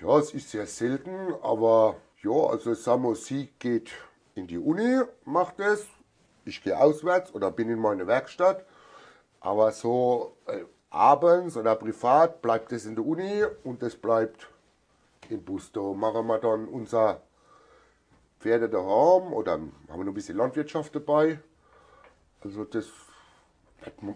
Ja, 0.02 0.18
es 0.18 0.34
ist 0.34 0.50
sehr 0.50 0.66
selten, 0.66 1.34
aber 1.44 1.98
ja, 2.24 2.32
also 2.32 2.74
sagen 2.74 3.04
wir, 3.04 3.16
sie 3.16 3.50
geht 3.60 3.92
in 4.34 4.48
die 4.48 4.58
Uni, 4.58 5.02
macht 5.26 5.60
es, 5.60 5.86
ich 6.50 6.62
gehe 6.64 6.78
auswärts 6.78 7.34
oder 7.34 7.52
bin 7.52 7.70
in 7.70 7.80
meine 7.80 8.08
Werkstatt, 8.08 8.66
aber 9.40 9.72
so 9.72 10.36
äh, 10.48 10.64
abends 10.90 11.56
oder 11.56 11.76
privat 11.76 12.42
bleibt 12.42 12.72
es 12.72 12.86
in 12.86 12.96
der 12.96 13.06
Uni 13.06 13.44
und 13.64 13.82
das 13.82 13.96
bleibt 13.96 14.48
im 15.30 15.44
Bus. 15.44 15.72
Da 15.72 15.82
machen 15.82 16.28
wir 16.28 16.40
dann 16.40 16.68
unser 16.68 17.22
Pferde 18.40 18.70
daheim 18.70 19.34
oder 19.34 19.54
haben 19.54 19.72
wir 19.88 19.98
noch 19.98 20.08
ein 20.08 20.14
bisschen 20.14 20.38
Landwirtschaft 20.38 20.96
dabei. 20.96 21.40
Also 22.42 22.66
das 22.66 22.88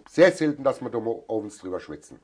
sehr 0.09 0.31
selten, 0.31 0.63
dass 0.63 0.81
wir 0.81 0.89
da 0.89 0.99
mal 0.99 1.23
abends 1.27 1.57
drüber 1.59 1.79
schwätzen. 1.79 2.19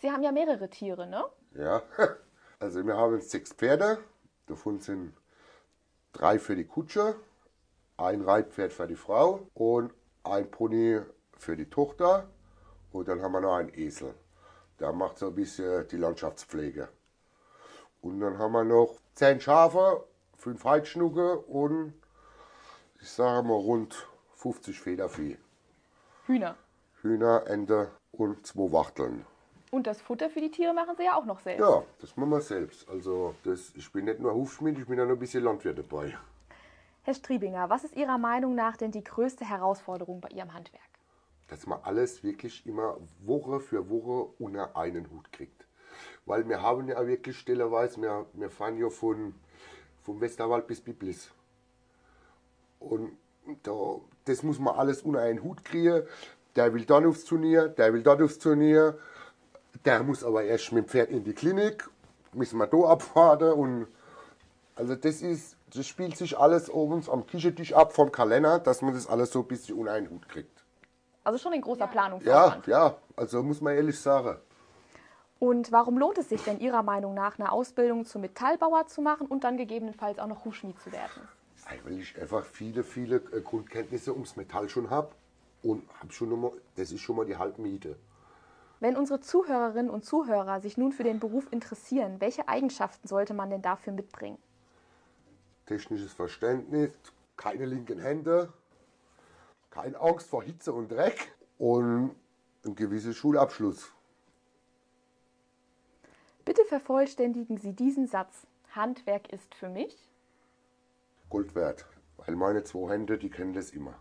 Sie 0.00 0.10
haben 0.10 0.22
ja 0.22 0.32
mehrere 0.32 0.68
Tiere, 0.68 1.06
ne? 1.06 1.24
Ja, 1.54 1.82
also 2.58 2.84
wir 2.86 2.96
haben 2.96 3.20
sechs 3.20 3.52
Pferde. 3.52 3.98
Davon 4.46 4.80
sind 4.80 5.12
drei 6.12 6.38
für 6.38 6.56
die 6.56 6.64
Kutsche, 6.64 7.14
ein 8.00 8.22
Reitpferd 8.22 8.72
für 8.72 8.86
die 8.86 8.96
Frau 8.96 9.46
und 9.54 9.92
ein 10.24 10.50
Pony 10.50 11.00
für 11.36 11.56
die 11.56 11.68
Tochter. 11.68 12.28
Und 12.92 13.08
dann 13.08 13.22
haben 13.22 13.32
wir 13.32 13.40
noch 13.40 13.54
einen 13.54 13.72
Esel. 13.74 14.14
Der 14.78 14.92
macht 14.92 15.18
so 15.18 15.28
ein 15.28 15.34
bisschen 15.34 15.86
die 15.88 15.96
Landschaftspflege. 15.96 16.88
Und 18.00 18.20
dann 18.20 18.38
haben 18.38 18.52
wir 18.52 18.64
noch 18.64 18.96
10 19.14 19.40
Schafe, 19.40 20.04
5 20.38 20.64
Heidschnucke 20.64 21.38
und 21.40 21.92
ich 23.00 23.10
sage 23.10 23.46
mal 23.46 23.54
rund 23.54 24.08
50 24.36 24.80
Federvieh. 24.80 25.36
Hühner. 26.26 26.56
Hühner, 27.02 27.46
Ente 27.46 27.90
und 28.12 28.46
zwei 28.46 28.72
Wachteln. 28.72 29.26
Und 29.70 29.86
das 29.86 30.00
Futter 30.00 30.30
für 30.30 30.40
die 30.40 30.50
Tiere 30.50 30.72
machen 30.72 30.96
Sie 30.96 31.04
ja 31.04 31.16
auch 31.16 31.24
noch 31.24 31.40
selbst. 31.40 31.60
Ja, 31.60 31.82
das 32.00 32.16
machen 32.16 32.30
wir 32.30 32.40
selbst. 32.40 32.88
Also 32.88 33.34
das, 33.44 33.72
ich 33.76 33.92
bin 33.92 34.06
nicht 34.06 34.20
nur 34.20 34.34
Hufschmied, 34.34 34.78
ich 34.78 34.86
bin 34.86 34.98
auch 35.00 35.04
noch 35.04 35.12
ein 35.12 35.18
bisschen 35.18 35.44
Landwirt 35.44 35.78
dabei. 35.78 36.16
Herr 37.10 37.14
Striebinger, 37.16 37.68
was 37.68 37.82
ist 37.82 37.96
Ihrer 37.96 38.18
Meinung 38.18 38.54
nach 38.54 38.76
denn 38.76 38.92
die 38.92 39.02
größte 39.02 39.44
Herausforderung 39.44 40.20
bei 40.20 40.28
Ihrem 40.28 40.54
Handwerk? 40.54 40.84
Dass 41.48 41.66
man 41.66 41.80
alles 41.82 42.22
wirklich 42.22 42.64
immer 42.66 42.98
Woche 43.18 43.58
für 43.58 43.90
Woche 43.90 44.32
unter 44.38 44.76
einen 44.76 45.10
Hut 45.10 45.32
kriegt. 45.32 45.66
Weil 46.24 46.48
wir 46.48 46.62
haben 46.62 46.86
ja 46.86 47.04
wirklich 47.04 47.36
stellerweise, 47.36 48.00
wir, 48.00 48.26
wir 48.34 48.48
fahren 48.48 48.78
ja 48.78 48.90
von, 48.90 49.34
vom 50.02 50.20
Westerwald 50.20 50.68
bis 50.68 50.80
Biblis. 50.80 51.32
Und 52.78 53.10
da, 53.64 53.96
das 54.26 54.44
muss 54.44 54.60
man 54.60 54.76
alles 54.76 55.02
unter 55.02 55.22
einen 55.22 55.42
Hut 55.42 55.64
kriegen. 55.64 56.04
Der 56.54 56.72
will 56.72 56.84
dann 56.84 57.06
aufs 57.06 57.24
Turnier, 57.24 57.66
der 57.66 57.92
will 57.92 58.04
dort 58.04 58.22
aufs 58.22 58.38
Turnier. 58.38 58.96
Der 59.84 60.04
muss 60.04 60.22
aber 60.22 60.44
erst 60.44 60.70
mit 60.70 60.84
dem 60.84 60.88
Pferd 60.88 61.10
in 61.10 61.24
die 61.24 61.34
Klinik, 61.34 61.90
müssen 62.34 62.58
wir 62.58 62.68
da 62.68 62.76
abfahren. 62.76 63.52
Und 63.54 63.88
also 64.76 64.94
das 64.94 65.22
ist, 65.22 65.56
das 65.74 65.86
spielt 65.86 66.16
sich 66.16 66.38
alles 66.38 66.70
oben 66.70 67.02
am 67.08 67.26
Küchentisch 67.26 67.72
ab 67.74 67.92
vom 67.92 68.10
Kalender, 68.12 68.58
dass 68.58 68.82
man 68.82 68.94
das 68.94 69.06
alles 69.06 69.30
so 69.32 69.40
ein 69.40 69.48
bisschen 69.48 69.76
unter 69.78 69.92
einen 69.92 70.10
Hut 70.10 70.28
kriegt. 70.28 70.64
Also 71.24 71.38
schon 71.38 71.52
ein 71.52 71.60
großer 71.60 71.80
Ja, 71.80 71.86
Planungsaufwand. 71.86 72.66
ja, 72.66 72.96
also 73.16 73.42
muss 73.42 73.60
man 73.60 73.74
ehrlich 73.76 73.98
sagen. 73.98 74.38
Und 75.38 75.72
warum 75.72 75.98
lohnt 75.98 76.18
es 76.18 76.28
sich 76.28 76.42
denn 76.44 76.60
Ihrer 76.60 76.82
Meinung 76.82 77.14
nach, 77.14 77.38
eine 77.38 77.50
Ausbildung 77.52 78.04
zum 78.04 78.20
Metallbauer 78.22 78.86
zu 78.86 79.00
machen 79.00 79.26
und 79.26 79.44
dann 79.44 79.56
gegebenenfalls 79.56 80.18
auch 80.18 80.26
noch 80.26 80.44
Hufschmied 80.44 80.78
zu 80.80 80.92
werden? 80.92 81.28
Weil 81.84 82.00
ich 82.00 82.20
einfach 82.20 82.44
viele, 82.44 82.82
viele 82.82 83.16
äh, 83.32 83.40
Grundkenntnisse 83.40 84.12
ums 84.12 84.36
Metall 84.36 84.68
schon 84.68 84.90
habe 84.90 85.12
und 85.62 85.88
habe 86.00 86.12
schon 86.12 86.38
mal, 86.40 86.52
das 86.76 86.90
ist 86.90 87.00
schon 87.00 87.16
mal 87.16 87.24
die 87.26 87.36
Halbmiete. 87.36 87.96
Wenn 88.80 88.96
unsere 88.96 89.20
Zuhörerinnen 89.20 89.90
und 89.90 90.04
Zuhörer 90.04 90.60
sich 90.60 90.76
nun 90.78 90.92
für 90.92 91.04
den 91.04 91.20
Beruf 91.20 91.46
interessieren, 91.52 92.16
welche 92.18 92.48
Eigenschaften 92.48 93.06
sollte 93.06 93.34
man 93.34 93.50
denn 93.50 93.62
dafür 93.62 93.92
mitbringen? 93.92 94.38
Technisches 95.70 96.12
Verständnis, 96.12 96.90
keine 97.36 97.64
linken 97.64 98.00
Hände, 98.00 98.52
keine 99.70 100.00
Angst 100.00 100.28
vor 100.28 100.42
Hitze 100.42 100.72
und 100.72 100.90
Dreck 100.90 101.32
und 101.58 102.16
ein 102.64 102.74
gewisser 102.74 103.12
Schulabschluss. 103.12 103.92
Bitte 106.44 106.64
vervollständigen 106.64 107.56
Sie 107.56 107.72
diesen 107.72 108.08
Satz. 108.08 108.48
Handwerk 108.74 109.32
ist 109.32 109.54
für 109.54 109.68
mich. 109.68 110.10
Gold 111.28 111.54
wert. 111.54 111.86
Weil 112.16 112.34
meine 112.34 112.64
zwei 112.64 112.94
Hände, 112.94 113.16
die 113.16 113.30
kennen 113.30 113.52
das 113.52 113.70
immer. 113.70 113.94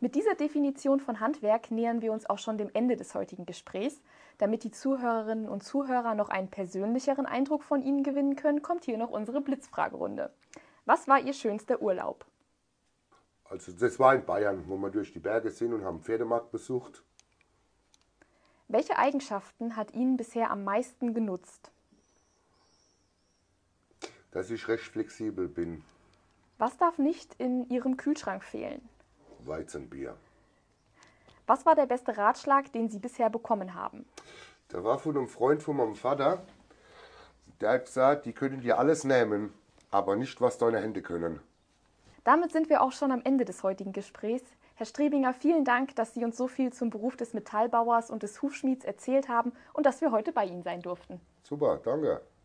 Mit 0.00 0.14
dieser 0.14 0.36
Definition 0.36 1.00
von 1.00 1.20
Handwerk 1.20 1.70
nähern 1.70 2.00
wir 2.00 2.12
uns 2.12 2.24
auch 2.24 2.38
schon 2.38 2.56
dem 2.56 2.70
Ende 2.72 2.96
des 2.96 3.14
heutigen 3.14 3.44
Gesprächs. 3.44 4.00
Damit 4.40 4.64
die 4.64 4.70
Zuhörerinnen 4.70 5.50
und 5.50 5.62
Zuhörer 5.62 6.14
noch 6.14 6.30
einen 6.30 6.48
persönlicheren 6.48 7.26
Eindruck 7.26 7.62
von 7.62 7.82
Ihnen 7.82 8.02
gewinnen 8.02 8.36
können, 8.36 8.62
kommt 8.62 8.86
hier 8.86 8.96
noch 8.96 9.10
unsere 9.10 9.42
Blitzfragerunde. 9.42 10.32
Was 10.86 11.08
war 11.08 11.20
Ihr 11.20 11.34
schönster 11.34 11.82
Urlaub? 11.82 12.24
Also 13.44 13.70
das 13.70 13.98
war 13.98 14.14
in 14.14 14.24
Bayern, 14.24 14.64
wo 14.66 14.78
wir 14.78 14.88
durch 14.88 15.12
die 15.12 15.18
Berge 15.18 15.50
sind 15.50 15.74
und 15.74 15.84
haben 15.84 16.00
Pferdemarkt 16.00 16.52
besucht. 16.52 17.04
Welche 18.66 18.96
Eigenschaften 18.96 19.76
hat 19.76 19.92
Ihnen 19.92 20.16
bisher 20.16 20.50
am 20.50 20.64
meisten 20.64 21.12
genutzt? 21.12 21.70
Dass 24.30 24.48
ich 24.48 24.68
recht 24.68 24.84
flexibel 24.84 25.48
bin. 25.48 25.84
Was 26.56 26.78
darf 26.78 26.96
nicht 26.96 27.34
in 27.34 27.68
Ihrem 27.68 27.98
Kühlschrank 27.98 28.42
fehlen? 28.42 28.88
Weizenbier. 29.40 30.16
Was 31.46 31.66
war 31.66 31.74
der 31.74 31.86
beste 31.86 32.16
Ratschlag, 32.16 32.72
den 32.72 32.88
Sie 32.88 32.98
bisher 32.98 33.30
bekommen 33.30 33.74
haben? 33.74 34.06
Der 34.72 34.84
war 34.84 34.98
von 34.98 35.16
einem 35.16 35.28
Freund 35.28 35.62
von 35.62 35.76
meinem 35.76 35.96
Vater. 35.96 36.42
Der 37.60 37.70
hat 37.70 37.86
gesagt, 37.86 38.26
die 38.26 38.32
können 38.32 38.60
dir 38.60 38.78
alles 38.78 39.04
nehmen, 39.04 39.52
aber 39.90 40.16
nicht, 40.16 40.40
was 40.40 40.58
deine 40.58 40.78
Hände 40.78 41.02
können. 41.02 41.40
Damit 42.24 42.52
sind 42.52 42.68
wir 42.68 42.82
auch 42.82 42.92
schon 42.92 43.12
am 43.12 43.22
Ende 43.24 43.44
des 43.44 43.62
heutigen 43.62 43.92
Gesprächs. 43.92 44.44
Herr 44.76 44.86
Strebinger, 44.86 45.34
vielen 45.34 45.64
Dank, 45.64 45.94
dass 45.96 46.14
Sie 46.14 46.24
uns 46.24 46.36
so 46.36 46.48
viel 46.48 46.72
zum 46.72 46.88
Beruf 46.90 47.16
des 47.16 47.34
Metallbauers 47.34 48.10
und 48.10 48.22
des 48.22 48.40
Hufschmieds 48.40 48.84
erzählt 48.84 49.28
haben 49.28 49.52
und 49.72 49.84
dass 49.84 50.00
wir 50.00 50.10
heute 50.10 50.32
bei 50.32 50.46
Ihnen 50.46 50.62
sein 50.62 50.80
durften. 50.80 51.20
Super, 51.42 51.80
danke. 51.82 52.22